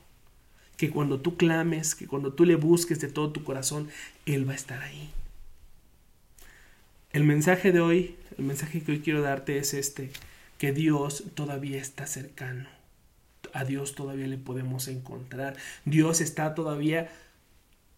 que 0.77 0.89
cuando 0.89 1.19
tú 1.19 1.38
clames, 1.38 1.95
que 1.95 2.07
cuando 2.07 2.33
tú 2.33 2.45
le 2.45 2.55
busques 2.55 2.99
de 2.99 3.07
todo 3.07 3.31
tu 3.31 3.43
corazón, 3.43 3.89
Él 4.25 4.47
va 4.47 4.53
a 4.53 4.57
estar 4.57 4.81
ahí. 4.81 5.11
El 7.11 7.23
mensaje 7.23 7.71
de 7.71 7.79
hoy, 7.79 8.15
el 8.38 8.45
mensaje 8.45 8.81
que 8.81 8.91
hoy 8.91 8.99
quiero 8.99 9.21
darte 9.21 9.57
es 9.57 9.73
este, 9.73 10.11
que 10.57 10.73
Dios 10.73 11.23
todavía 11.33 11.77
está 11.77 12.07
cercano. 12.07 12.67
A 13.53 13.63
Dios 13.63 13.95
todavía 13.95 14.27
le 14.27 14.38
podemos 14.38 14.89
encontrar. 14.89 15.55
Dios 15.85 16.19
está 16.19 16.55
todavía 16.55 17.09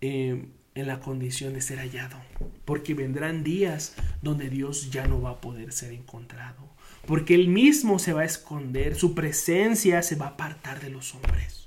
eh, 0.01 0.45
en 0.75 0.87
la 0.87 0.99
condición 0.99 1.53
de 1.53 1.61
ser 1.61 1.79
hallado. 1.79 2.21
Porque 2.63 2.93
vendrán 2.93 3.43
días 3.43 3.95
donde 4.21 4.51
Dios 4.51 4.91
ya 4.91 5.07
no 5.07 5.19
va 5.19 5.31
a 5.31 5.41
poder 5.41 5.71
ser 5.71 5.93
encontrado. 5.93 6.67
Porque 7.07 7.33
Él 7.33 7.47
mismo 7.47 7.97
se 7.97 8.13
va 8.13 8.21
a 8.21 8.25
esconder, 8.25 8.95
su 8.95 9.15
presencia 9.15 10.03
se 10.03 10.15
va 10.15 10.27
a 10.27 10.29
apartar 10.31 10.79
de 10.79 10.91
los 10.91 11.15
hombres 11.15 11.66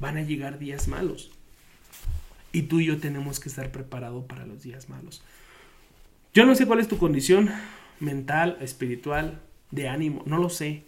van 0.00 0.16
a 0.16 0.22
llegar 0.22 0.58
días 0.58 0.88
malos. 0.88 1.30
Y 2.52 2.62
tú 2.62 2.80
y 2.80 2.86
yo 2.86 2.98
tenemos 2.98 3.40
que 3.40 3.48
estar 3.48 3.72
preparados 3.72 4.24
para 4.26 4.46
los 4.46 4.62
días 4.62 4.88
malos. 4.88 5.22
Yo 6.32 6.46
no 6.46 6.54
sé 6.54 6.66
cuál 6.66 6.80
es 6.80 6.88
tu 6.88 6.98
condición 6.98 7.50
mental, 8.00 8.58
espiritual, 8.60 9.40
de 9.70 9.88
ánimo, 9.88 10.22
no 10.26 10.38
lo 10.38 10.50
sé. 10.50 10.84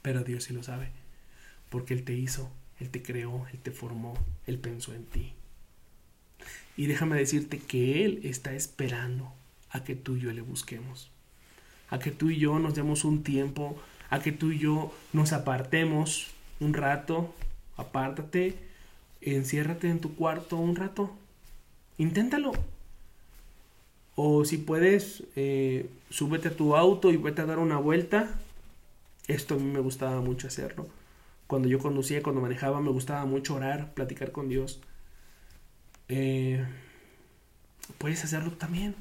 Pero 0.00 0.24
Dios 0.24 0.44
sí 0.44 0.54
lo 0.54 0.62
sabe. 0.62 0.88
Porque 1.68 1.94
Él 1.94 2.04
te 2.04 2.14
hizo, 2.14 2.50
Él 2.80 2.90
te 2.90 3.02
creó, 3.02 3.46
Él 3.52 3.58
te 3.58 3.70
formó, 3.70 4.14
Él 4.46 4.58
pensó 4.58 4.94
en 4.94 5.04
ti. 5.04 5.32
Y 6.76 6.86
déjame 6.86 7.16
decirte 7.16 7.58
que 7.58 8.04
Él 8.04 8.20
está 8.24 8.54
esperando 8.54 9.32
a 9.70 9.84
que 9.84 9.94
tú 9.94 10.16
y 10.16 10.20
yo 10.20 10.32
le 10.32 10.42
busquemos. 10.42 11.10
A 11.90 11.98
que 11.98 12.10
tú 12.10 12.30
y 12.30 12.38
yo 12.38 12.58
nos 12.58 12.74
demos 12.74 13.04
un 13.04 13.22
tiempo, 13.22 13.80
a 14.08 14.20
que 14.20 14.32
tú 14.32 14.50
y 14.50 14.58
yo 14.58 14.94
nos 15.12 15.32
apartemos 15.32 16.30
un 16.60 16.74
rato 16.74 17.34
apártate, 17.76 18.56
enciérrate 19.20 19.88
en 19.88 20.00
tu 20.00 20.14
cuarto 20.14 20.56
un 20.56 20.76
rato, 20.76 21.10
inténtalo. 21.98 22.52
O 24.14 24.44
si 24.44 24.58
puedes, 24.58 25.24
eh, 25.36 25.88
súbete 26.10 26.48
a 26.48 26.56
tu 26.56 26.76
auto 26.76 27.10
y 27.10 27.16
vete 27.16 27.42
a 27.42 27.46
dar 27.46 27.58
una 27.58 27.78
vuelta. 27.78 28.28
Esto 29.26 29.54
a 29.54 29.58
mí 29.58 29.64
me 29.64 29.80
gustaba 29.80 30.20
mucho 30.20 30.48
hacerlo. 30.48 30.86
Cuando 31.46 31.68
yo 31.68 31.78
conducía, 31.78 32.22
cuando 32.22 32.40
manejaba, 32.40 32.80
me 32.80 32.90
gustaba 32.90 33.24
mucho 33.24 33.54
orar, 33.54 33.94
platicar 33.94 34.32
con 34.32 34.48
Dios. 34.48 34.80
Eh, 36.08 36.64
puedes 37.98 38.22
hacerlo 38.24 38.52
también. 38.52 38.94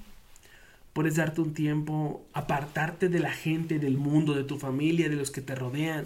Puedes 0.94 1.16
darte 1.16 1.42
un 1.42 1.54
tiempo, 1.54 2.26
apartarte 2.34 3.10
de 3.10 3.20
la 3.20 3.32
gente, 3.32 3.80
del 3.80 3.98
mundo, 3.98 4.34
de 4.34 4.44
tu 4.44 4.60
familia, 4.60 5.10
de 5.10 5.16
los 5.16 5.32
que 5.32 5.42
te 5.42 5.56
rodean 5.56 6.06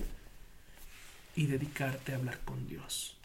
y 1.35 1.47
dedicarte 1.47 2.13
a 2.13 2.15
hablar 2.15 2.39
con 2.45 2.67
Dios, 2.67 3.17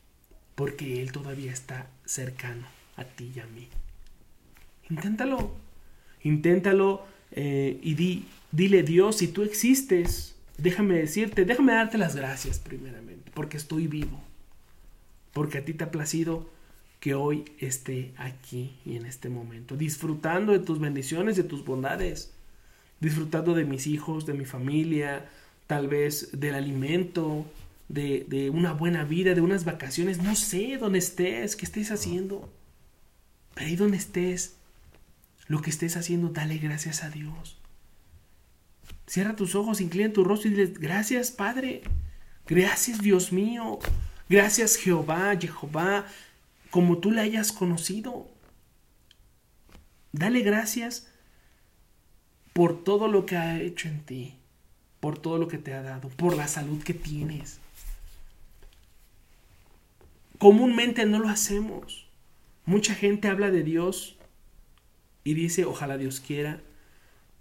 porque 0.54 1.02
Él 1.02 1.12
todavía 1.12 1.52
está 1.52 1.88
cercano 2.04 2.66
a 2.96 3.04
ti 3.04 3.32
y 3.34 3.40
a 3.40 3.46
mí. 3.46 3.68
Inténtalo, 4.90 5.54
inténtalo 6.22 7.06
eh, 7.30 7.78
y 7.82 7.94
di, 7.94 8.26
dile 8.50 8.82
Dios, 8.82 9.16
si 9.16 9.28
tú 9.28 9.42
existes, 9.42 10.34
déjame 10.58 10.96
decirte, 10.96 11.44
déjame 11.44 11.72
darte 11.72 11.98
las 11.98 12.16
gracias 12.16 12.58
primeramente, 12.58 13.30
porque 13.32 13.56
estoy 13.56 13.86
vivo, 13.86 14.20
porque 15.32 15.58
a 15.58 15.64
ti 15.64 15.74
te 15.74 15.84
ha 15.84 15.90
placido 15.90 16.48
que 16.98 17.14
hoy 17.14 17.44
esté 17.58 18.12
aquí 18.18 18.76
y 18.84 18.96
en 18.96 19.06
este 19.06 19.28
momento, 19.28 19.76
disfrutando 19.76 20.52
de 20.52 20.58
tus 20.58 20.78
bendiciones, 20.78 21.36
de 21.36 21.44
tus 21.44 21.64
bondades, 21.64 22.32
disfrutando 23.00 23.54
de 23.54 23.64
mis 23.64 23.86
hijos, 23.86 24.26
de 24.26 24.34
mi 24.34 24.44
familia, 24.44 25.26
tal 25.66 25.88
vez 25.88 26.38
del 26.38 26.54
alimento, 26.54 27.46
de, 27.90 28.50
una 28.50 28.72
buena 28.72 29.04
vida, 29.04 29.34
de 29.34 29.40
unas 29.40 29.64
vacaciones, 29.64 30.22
no 30.22 30.36
sé 30.36 30.78
dónde 30.78 30.98
estés, 30.98 31.56
qué 31.56 31.64
estés 31.64 31.90
haciendo. 31.90 32.52
Pero 33.54 33.66
ahí 33.66 33.76
donde 33.76 33.96
estés, 33.96 34.56
lo 35.48 35.60
que 35.60 35.70
estés 35.70 35.96
haciendo, 35.96 36.28
dale 36.28 36.58
gracias 36.58 37.02
a 37.02 37.10
Dios. 37.10 37.58
Cierra 39.06 39.34
tus 39.34 39.56
ojos, 39.56 39.80
inclina 39.80 40.12
tu 40.12 40.22
rostro 40.22 40.48
y 40.48 40.54
diles, 40.54 40.78
gracias 40.78 41.32
Padre, 41.32 41.82
gracias 42.46 43.00
Dios 43.00 43.32
mío, 43.32 43.80
gracias 44.28 44.76
Jehová, 44.76 45.36
Jehová, 45.36 46.06
como 46.70 46.98
tú 46.98 47.10
le 47.10 47.20
hayas 47.20 47.50
conocido. 47.50 48.28
Dale 50.12 50.42
gracias 50.42 51.08
por 52.52 52.84
todo 52.84 53.08
lo 53.08 53.26
que 53.26 53.36
ha 53.36 53.60
hecho 53.60 53.88
en 53.88 54.00
ti, 54.04 54.36
por 55.00 55.18
todo 55.18 55.38
lo 55.38 55.48
que 55.48 55.58
te 55.58 55.74
ha 55.74 55.82
dado, 55.82 56.08
por 56.10 56.36
la 56.36 56.46
salud 56.46 56.80
que 56.84 56.94
tienes. 56.94 57.59
Comúnmente 60.40 61.04
no 61.04 61.18
lo 61.18 61.28
hacemos. 61.28 62.08
Mucha 62.64 62.94
gente 62.94 63.28
habla 63.28 63.50
de 63.50 63.62
Dios 63.62 64.16
y 65.22 65.34
dice, 65.34 65.66
ojalá 65.66 65.98
Dios 65.98 66.20
quiera, 66.20 66.62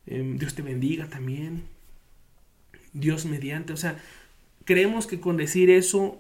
em, 0.05 0.37
Dios 0.37 0.53
te 0.53 0.61
bendiga 0.63 1.07
también, 1.07 1.63
Dios 2.91 3.23
mediante, 3.23 3.71
o 3.71 3.77
sea, 3.77 3.97
creemos 4.65 5.07
que 5.07 5.21
con 5.21 5.37
decir 5.37 5.69
eso 5.69 6.19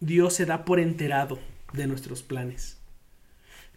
Dios 0.00 0.32
se 0.32 0.46
da 0.46 0.64
por 0.64 0.80
enterado 0.80 1.38
de 1.74 1.86
nuestros 1.86 2.22
planes. 2.22 2.78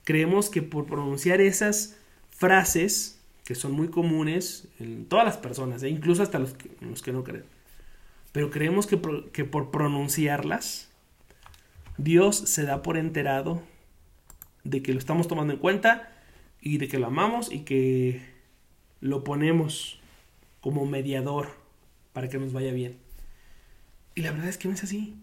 Creemos 0.06 0.49
que 0.49 0.62
por 0.62 0.86
pronunciar 0.86 1.41
esas 1.41 1.97
frases, 2.30 3.19
que 3.43 3.54
son 3.54 3.73
muy 3.73 3.89
comunes 3.89 4.69
en 4.80 5.08
todas 5.08 5.25
las 5.25 5.36
personas, 5.36 5.84
e 5.84 5.89
incluso 5.89 6.23
hasta 6.23 6.39
los 6.39 6.54
que, 6.54 7.12
no 7.12 7.25
creen, 7.25 7.43
pero 8.32 8.49
creemos 8.49 8.88
que 8.88 8.95
por 8.95 9.71
pronunciarlas, 9.71 10.88
Dios 11.99 12.38
se 12.38 12.63
da 12.63 12.81
por 12.81 12.95
enterado 12.95 13.62
de 14.63 14.81
que 14.81 14.93
lo 14.93 14.99
estamos 14.99 15.27
tomando 15.27 15.53
en 15.53 15.59
cuenta 15.59 16.13
y 16.62 16.77
de 16.77 16.88
que 16.88 16.97
lo 16.97 17.07
amamos 17.07 17.51
y 17.51 17.59
que 17.59 18.21
lo 19.01 19.25
ponemos 19.25 19.99
como 20.62 20.85
mediador 20.85 21.49
para 22.13 22.29
que 22.29 22.38
nos 22.38 22.53
vaya 22.53 22.71
bien. 22.71 22.97
Y 24.15 24.21
la 24.21 24.31
verdad 24.31 24.47
es 24.47 24.57
que 24.57 24.69
no 24.69 24.73
es 24.75 24.83
así. 24.83 25.15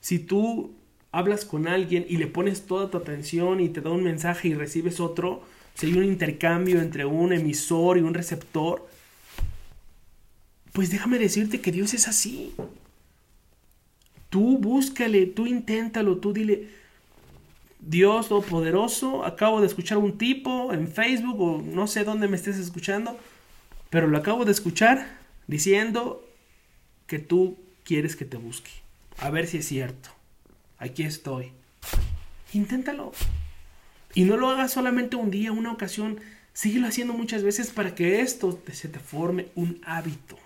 Si 0.00 0.18
tú 0.18 0.74
hablas 1.12 1.44
con 1.44 1.68
alguien 1.68 2.06
y 2.08 2.16
le 2.16 2.26
pones 2.26 2.66
toda 2.66 2.90
tu 2.90 2.96
atención 2.96 3.60
y 3.60 3.68
te 3.68 3.82
da 3.82 3.90
un 3.90 4.02
mensaje 4.02 4.48
y 4.48 4.54
recibes 4.54 4.98
otro, 4.98 5.42
si 5.74 5.86
hay 5.86 5.92
un 5.94 6.04
intercambio 6.04 6.80
entre 6.80 7.04
un 7.04 7.34
emisor 7.34 7.98
y 7.98 8.00
un 8.00 8.14
receptor, 8.14 8.88
pues 10.72 10.90
déjame 10.90 11.18
decirte 11.18 11.60
que 11.60 11.70
Dios 11.70 11.92
es 11.92 12.08
así. 12.08 12.54
Tú 14.34 14.58
búscale, 14.58 15.26
tú 15.26 15.46
inténtalo, 15.46 16.16
tú 16.16 16.32
dile, 16.32 16.66
Dios 17.78 18.26
Todopoderoso, 18.26 19.24
acabo 19.24 19.60
de 19.60 19.68
escuchar 19.68 19.96
un 19.98 20.18
tipo 20.18 20.72
en 20.72 20.88
Facebook 20.88 21.40
o 21.40 21.62
no 21.62 21.86
sé 21.86 22.02
dónde 22.02 22.26
me 22.26 22.34
estés 22.34 22.56
escuchando, 22.56 23.16
pero 23.90 24.08
lo 24.08 24.18
acabo 24.18 24.44
de 24.44 24.50
escuchar 24.50 25.06
diciendo 25.46 26.28
que 27.06 27.20
tú 27.20 27.56
quieres 27.84 28.16
que 28.16 28.24
te 28.24 28.36
busque. 28.36 28.72
A 29.18 29.30
ver 29.30 29.46
si 29.46 29.58
es 29.58 29.68
cierto. 29.68 30.08
Aquí 30.78 31.04
estoy. 31.04 31.52
Inténtalo. 32.52 33.12
Y 34.14 34.24
no 34.24 34.36
lo 34.36 34.50
hagas 34.50 34.72
solamente 34.72 35.14
un 35.14 35.30
día, 35.30 35.52
una 35.52 35.70
ocasión. 35.70 36.18
Síguelo 36.52 36.88
haciendo 36.88 37.12
muchas 37.12 37.44
veces 37.44 37.70
para 37.70 37.94
que 37.94 38.20
esto 38.20 38.60
se 38.72 38.88
te 38.88 38.98
forme 38.98 39.46
un 39.54 39.80
hábito. 39.84 40.36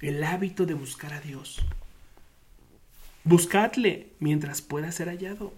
El 0.00 0.24
hábito 0.24 0.66
de 0.66 0.74
buscar 0.74 1.12
a 1.12 1.20
Dios. 1.20 1.64
Buscadle 3.24 4.08
mientras 4.20 4.60
pueda 4.60 4.92
ser 4.92 5.08
hallado. 5.08 5.54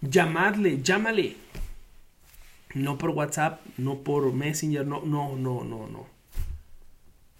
Llamadle, 0.00 0.82
llámale. 0.82 1.36
No 2.74 2.98
por 2.98 3.10
WhatsApp, 3.10 3.60
no 3.76 3.98
por 4.00 4.32
Messenger, 4.32 4.84
no, 4.84 5.02
no, 5.04 5.36
no, 5.36 5.62
no, 5.62 5.86
no. 5.86 6.06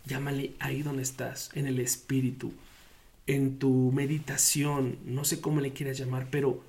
Llámale 0.07 0.53
ahí 0.61 0.83
donde 0.83 1.03
estás, 1.03 1.51
en 1.55 1.67
el 1.67 1.81
espíritu, 1.81 2.53
en 3.27 3.59
tu 3.59 3.93
meditación, 3.93 4.97
no 5.05 5.25
sé 5.25 5.41
cómo 5.41 5.61
le 5.61 5.73
quieras 5.73 5.99
llamar, 5.99 6.29
pero 6.31 6.63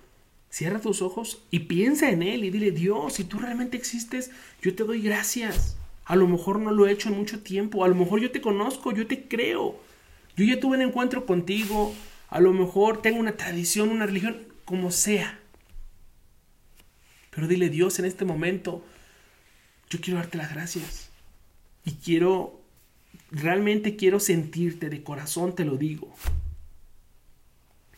cierra 0.50 0.82
tus 0.82 1.04
ojos 1.04 1.44
y 1.52 1.60
piensa 1.60 2.10
en 2.10 2.24
él 2.24 2.44
y 2.44 2.50
dile, 2.50 2.72
Dios, 2.72 3.14
si 3.14 3.24
tú 3.24 3.38
realmente 3.38 3.78
existes, 3.78 4.32
yo 4.62 4.76
te 4.76 4.84
doy 4.84 5.02
gracias. 5.02 5.78
A 6.06 6.16
lo 6.16 6.28
mejor 6.28 6.60
no 6.60 6.72
lo 6.72 6.88
he 6.88 6.92
hecho 6.92 7.10
en 7.10 7.18
mucho 7.18 7.42
tiempo, 7.42 7.86
a 7.86 7.88
lo 7.88 7.94
mejor 7.96 8.20
yo 8.20 8.32
te 8.32 8.42
conozco, 8.42 8.92
yo 8.92 9.06
te 9.06 9.28
creo. 9.28 9.80
Yo 10.36 10.44
ya 10.44 10.60
tuve 10.60 10.78
un 10.78 10.84
encuentro 10.84 11.26
contigo, 11.26 11.94
a 12.30 12.40
lo 12.40 12.54
mejor 12.54 13.02
tengo 13.02 13.20
una 13.20 13.38
tradición, 13.38 13.90
una 13.90 14.06
religión, 14.06 14.38
como 14.66 14.92
sea. 14.92 15.40
Pero 17.32 17.48
dile, 17.48 17.70
Dios, 17.70 17.98
en 18.00 18.06
este 18.06 18.26
momento, 18.26 18.86
yo 19.90 20.00
quiero 20.00 20.20
darte 20.20 20.38
las 20.38 20.54
gracias. 20.54 21.10
Y 21.86 21.94
quiero, 21.94 22.62
realmente 23.32 23.96
quiero 23.96 24.20
sentirte 24.20 24.90
de 24.90 25.04
corazón, 25.04 25.56
te 25.56 25.66
lo 25.66 25.78
digo. 25.78 26.14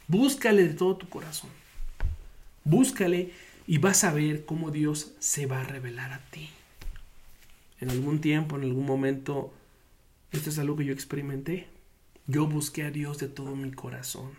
Búscale 0.08 0.68
de 0.68 0.74
todo 0.74 0.96
tu 0.96 1.10
corazón. 1.10 1.50
Búscale 2.64 3.32
y 3.68 3.78
vas 3.80 4.04
a 4.04 4.14
ver 4.14 4.46
cómo 4.46 4.72
Dios 4.72 5.14
se 5.20 5.46
va 5.46 5.62
a 5.62 5.66
revelar 5.66 6.14
a 6.14 6.20
ti. 6.30 6.50
En 7.80 7.90
algún 7.90 8.22
tiempo, 8.22 8.56
en 8.56 8.64
algún 8.64 8.86
momento, 8.86 9.54
esto 10.32 10.50
es 10.50 10.60
algo 10.60 10.76
que 10.78 10.86
yo 10.86 10.94
experimenté. 10.94 11.68
Yo 12.28 12.48
busqué 12.48 12.84
a 12.84 12.92
Dios 12.92 13.18
de 13.18 13.28
todo 13.28 13.56
mi 13.56 13.72
corazón 13.72 14.32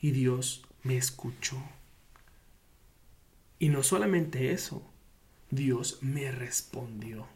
y 0.00 0.10
Dios 0.10 0.64
me 0.82 0.96
escuchó. 0.96 1.62
Y 3.58 3.68
no 3.68 3.82
solamente 3.82 4.52
eso, 4.52 4.82
Dios 5.50 5.98
me 6.02 6.32
respondió. 6.32 7.26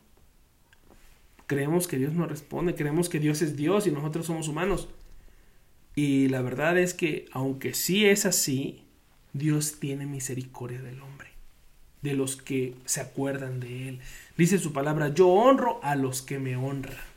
Creemos 1.46 1.86
que 1.86 1.98
Dios 1.98 2.12
no 2.12 2.26
responde, 2.26 2.74
creemos 2.74 3.08
que 3.08 3.20
Dios 3.20 3.40
es 3.42 3.56
Dios 3.56 3.86
y 3.86 3.92
nosotros 3.92 4.26
somos 4.26 4.48
humanos. 4.48 4.88
Y 5.94 6.28
la 6.28 6.42
verdad 6.42 6.76
es 6.76 6.92
que, 6.92 7.26
aunque 7.32 7.72
sí 7.72 8.04
es 8.04 8.26
así, 8.26 8.82
Dios 9.32 9.78
tiene 9.78 10.06
misericordia 10.06 10.82
del 10.82 11.00
hombre, 11.00 11.28
de 12.02 12.14
los 12.14 12.36
que 12.36 12.74
se 12.84 13.00
acuerdan 13.00 13.60
de 13.60 13.88
Él. 13.88 14.00
Dice 14.36 14.58
su 14.58 14.72
palabra, 14.72 15.08
yo 15.08 15.28
honro 15.28 15.78
a 15.82 15.94
los 15.94 16.22
que 16.22 16.38
me 16.38 16.56
honran. 16.56 17.15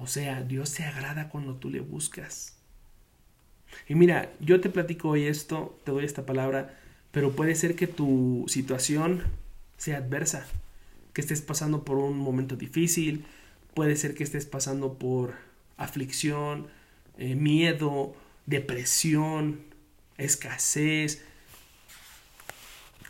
O 0.00 0.06
sea, 0.06 0.42
Dios 0.42 0.70
se 0.70 0.84
agrada 0.84 1.28
cuando 1.28 1.56
tú 1.56 1.68
le 1.68 1.80
buscas. 1.80 2.56
Y 3.86 3.94
mira, 3.94 4.32
yo 4.40 4.58
te 4.60 4.70
platico 4.70 5.10
hoy 5.10 5.26
esto, 5.26 5.78
te 5.84 5.92
doy 5.92 6.06
esta 6.06 6.24
palabra, 6.24 6.74
pero 7.10 7.32
puede 7.32 7.54
ser 7.54 7.76
que 7.76 7.86
tu 7.86 8.46
situación 8.48 9.22
sea 9.76 9.98
adversa, 9.98 10.46
que 11.12 11.20
estés 11.20 11.42
pasando 11.42 11.84
por 11.84 11.98
un 11.98 12.16
momento 12.16 12.56
difícil, 12.56 13.26
puede 13.74 13.94
ser 13.94 14.14
que 14.14 14.24
estés 14.24 14.46
pasando 14.46 14.94
por 14.94 15.34
aflicción, 15.76 16.68
eh, 17.18 17.34
miedo, 17.34 18.14
depresión, 18.46 19.60
escasez, 20.16 21.22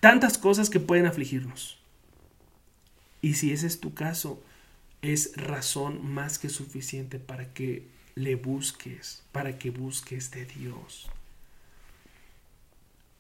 tantas 0.00 0.38
cosas 0.38 0.70
que 0.70 0.80
pueden 0.80 1.06
afligirnos. 1.06 1.78
Y 3.22 3.34
si 3.34 3.52
ese 3.52 3.68
es 3.68 3.78
tu 3.78 3.94
caso, 3.94 4.42
es 5.02 5.36
razón 5.36 6.04
más 6.04 6.38
que 6.38 6.48
suficiente 6.48 7.18
para 7.18 7.52
que 7.52 7.88
le 8.14 8.34
busques, 8.34 9.22
para 9.32 9.58
que 9.58 9.70
busques 9.70 10.30
de 10.30 10.44
Dios. 10.44 11.08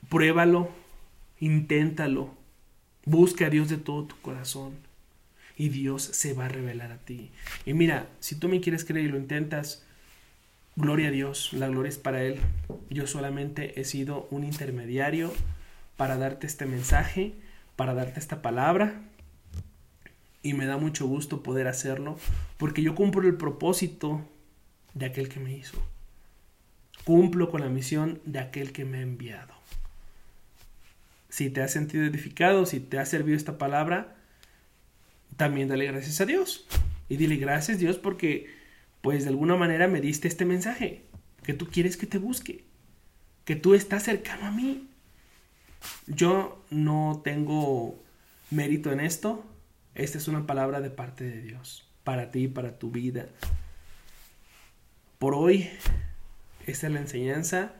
Pruébalo, 0.08 0.70
inténtalo, 1.38 2.34
busca 3.04 3.46
a 3.46 3.50
Dios 3.50 3.68
de 3.68 3.76
todo 3.76 4.04
tu 4.04 4.16
corazón 4.20 4.74
y 5.56 5.68
Dios 5.68 6.02
se 6.02 6.32
va 6.32 6.46
a 6.46 6.48
revelar 6.48 6.92
a 6.92 6.98
ti. 6.98 7.30
Y 7.66 7.74
mira, 7.74 8.08
si 8.20 8.34
tú 8.34 8.48
me 8.48 8.60
quieres 8.60 8.84
creer 8.84 9.06
y 9.06 9.08
lo 9.10 9.18
intentas, 9.18 9.84
gloria 10.76 11.08
a 11.08 11.12
Dios, 11.12 11.52
la 11.52 11.68
gloria 11.68 11.90
es 11.90 11.98
para 11.98 12.22
Él. 12.22 12.40
Yo 12.88 13.06
solamente 13.06 13.80
he 13.80 13.84
sido 13.84 14.26
un 14.30 14.44
intermediario 14.44 15.32
para 15.96 16.16
darte 16.16 16.46
este 16.46 16.66
mensaje, 16.66 17.34
para 17.76 17.94
darte 17.94 18.20
esta 18.20 18.42
palabra. 18.42 19.02
Y 20.42 20.54
me 20.54 20.66
da 20.66 20.76
mucho 20.76 21.06
gusto 21.06 21.42
poder 21.42 21.66
hacerlo 21.68 22.18
porque 22.56 22.82
yo 22.82 22.94
cumplo 22.94 23.26
el 23.28 23.36
propósito 23.36 24.22
de 24.94 25.06
aquel 25.06 25.28
que 25.28 25.40
me 25.40 25.56
hizo. 25.56 25.78
Cumplo 27.04 27.50
con 27.50 27.60
la 27.60 27.68
misión 27.68 28.20
de 28.24 28.38
aquel 28.38 28.72
que 28.72 28.84
me 28.84 28.98
ha 28.98 29.02
enviado 29.02 29.60
si 31.30 31.48
te 31.48 31.62
has 31.62 31.72
sentido 31.72 32.04
edificado, 32.04 32.66
si 32.66 32.80
te 32.80 32.98
ha 32.98 33.06
servido 33.06 33.36
esta 33.36 33.56
palabra, 33.56 34.16
también 35.36 35.68
dale 35.68 35.86
gracias 35.86 36.20
a 36.20 36.26
Dios. 36.26 36.66
Y 37.08 37.16
dile 37.16 37.36
gracias 37.36 37.78
Dios 37.78 37.96
porque 37.96 38.50
pues 39.00 39.24
de 39.24 39.30
alguna 39.30 39.56
manera 39.56 39.88
me 39.88 40.00
diste 40.00 40.28
este 40.28 40.44
mensaje, 40.44 41.04
que 41.42 41.54
tú 41.54 41.68
quieres 41.68 41.96
que 41.96 42.06
te 42.06 42.18
busque, 42.18 42.64
que 43.44 43.56
tú 43.56 43.74
estás 43.74 44.02
cercano 44.02 44.46
a 44.46 44.50
mí. 44.50 44.88
Yo 46.06 46.62
no 46.70 47.22
tengo 47.24 48.02
mérito 48.50 48.92
en 48.92 49.00
esto, 49.00 49.44
esta 49.94 50.18
es 50.18 50.28
una 50.28 50.46
palabra 50.46 50.80
de 50.80 50.90
parte 50.90 51.24
de 51.24 51.42
Dios, 51.42 51.88
para 52.04 52.30
ti, 52.30 52.48
para 52.48 52.78
tu 52.78 52.90
vida. 52.90 53.28
Por 55.18 55.34
hoy, 55.34 55.68
esta 56.66 56.86
es 56.86 56.92
la 56.92 57.00
enseñanza 57.00 57.72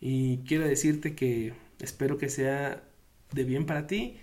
y 0.00 0.38
quiero 0.46 0.66
decirte 0.66 1.14
que 1.14 1.54
espero 1.80 2.18
que 2.18 2.28
sea 2.28 2.82
de 3.32 3.44
bien 3.44 3.66
para 3.66 3.86
ti, 3.86 4.18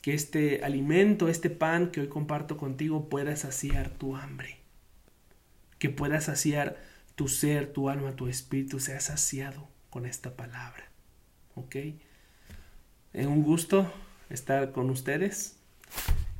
que 0.00 0.14
este 0.14 0.64
alimento, 0.64 1.28
este 1.28 1.50
pan 1.50 1.90
que 1.90 2.00
hoy 2.00 2.08
comparto 2.08 2.56
contigo 2.56 3.08
pueda 3.08 3.36
saciar 3.36 3.90
tu 3.90 4.16
hambre, 4.16 4.58
que 5.78 5.90
pueda 5.90 6.20
saciar 6.20 6.76
tu 7.14 7.28
ser, 7.28 7.72
tu 7.72 7.88
alma, 7.88 8.16
tu 8.16 8.28
espíritu, 8.28 8.80
sea 8.80 9.00
saciado 9.00 9.68
con 9.90 10.06
esta 10.06 10.36
palabra. 10.36 10.90
¿Ok? 11.54 11.76
Es 13.12 13.26
un 13.26 13.42
gusto 13.42 13.92
estar 14.30 14.72
con 14.72 14.88
ustedes 14.88 15.61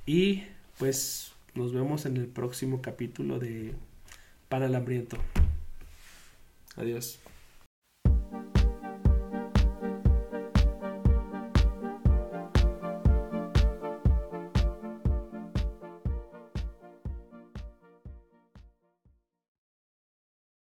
y 0.06 0.44
pues 0.78 1.32
nos 1.54 1.72
vemos 1.72 2.06
en 2.06 2.16
el 2.16 2.26
próximo 2.26 2.82
capítulo 2.82 3.38
de 3.38 3.74
Para 4.48 4.66
el 4.66 4.74
Hambriento. 4.74 5.16
Adiós. 6.76 7.21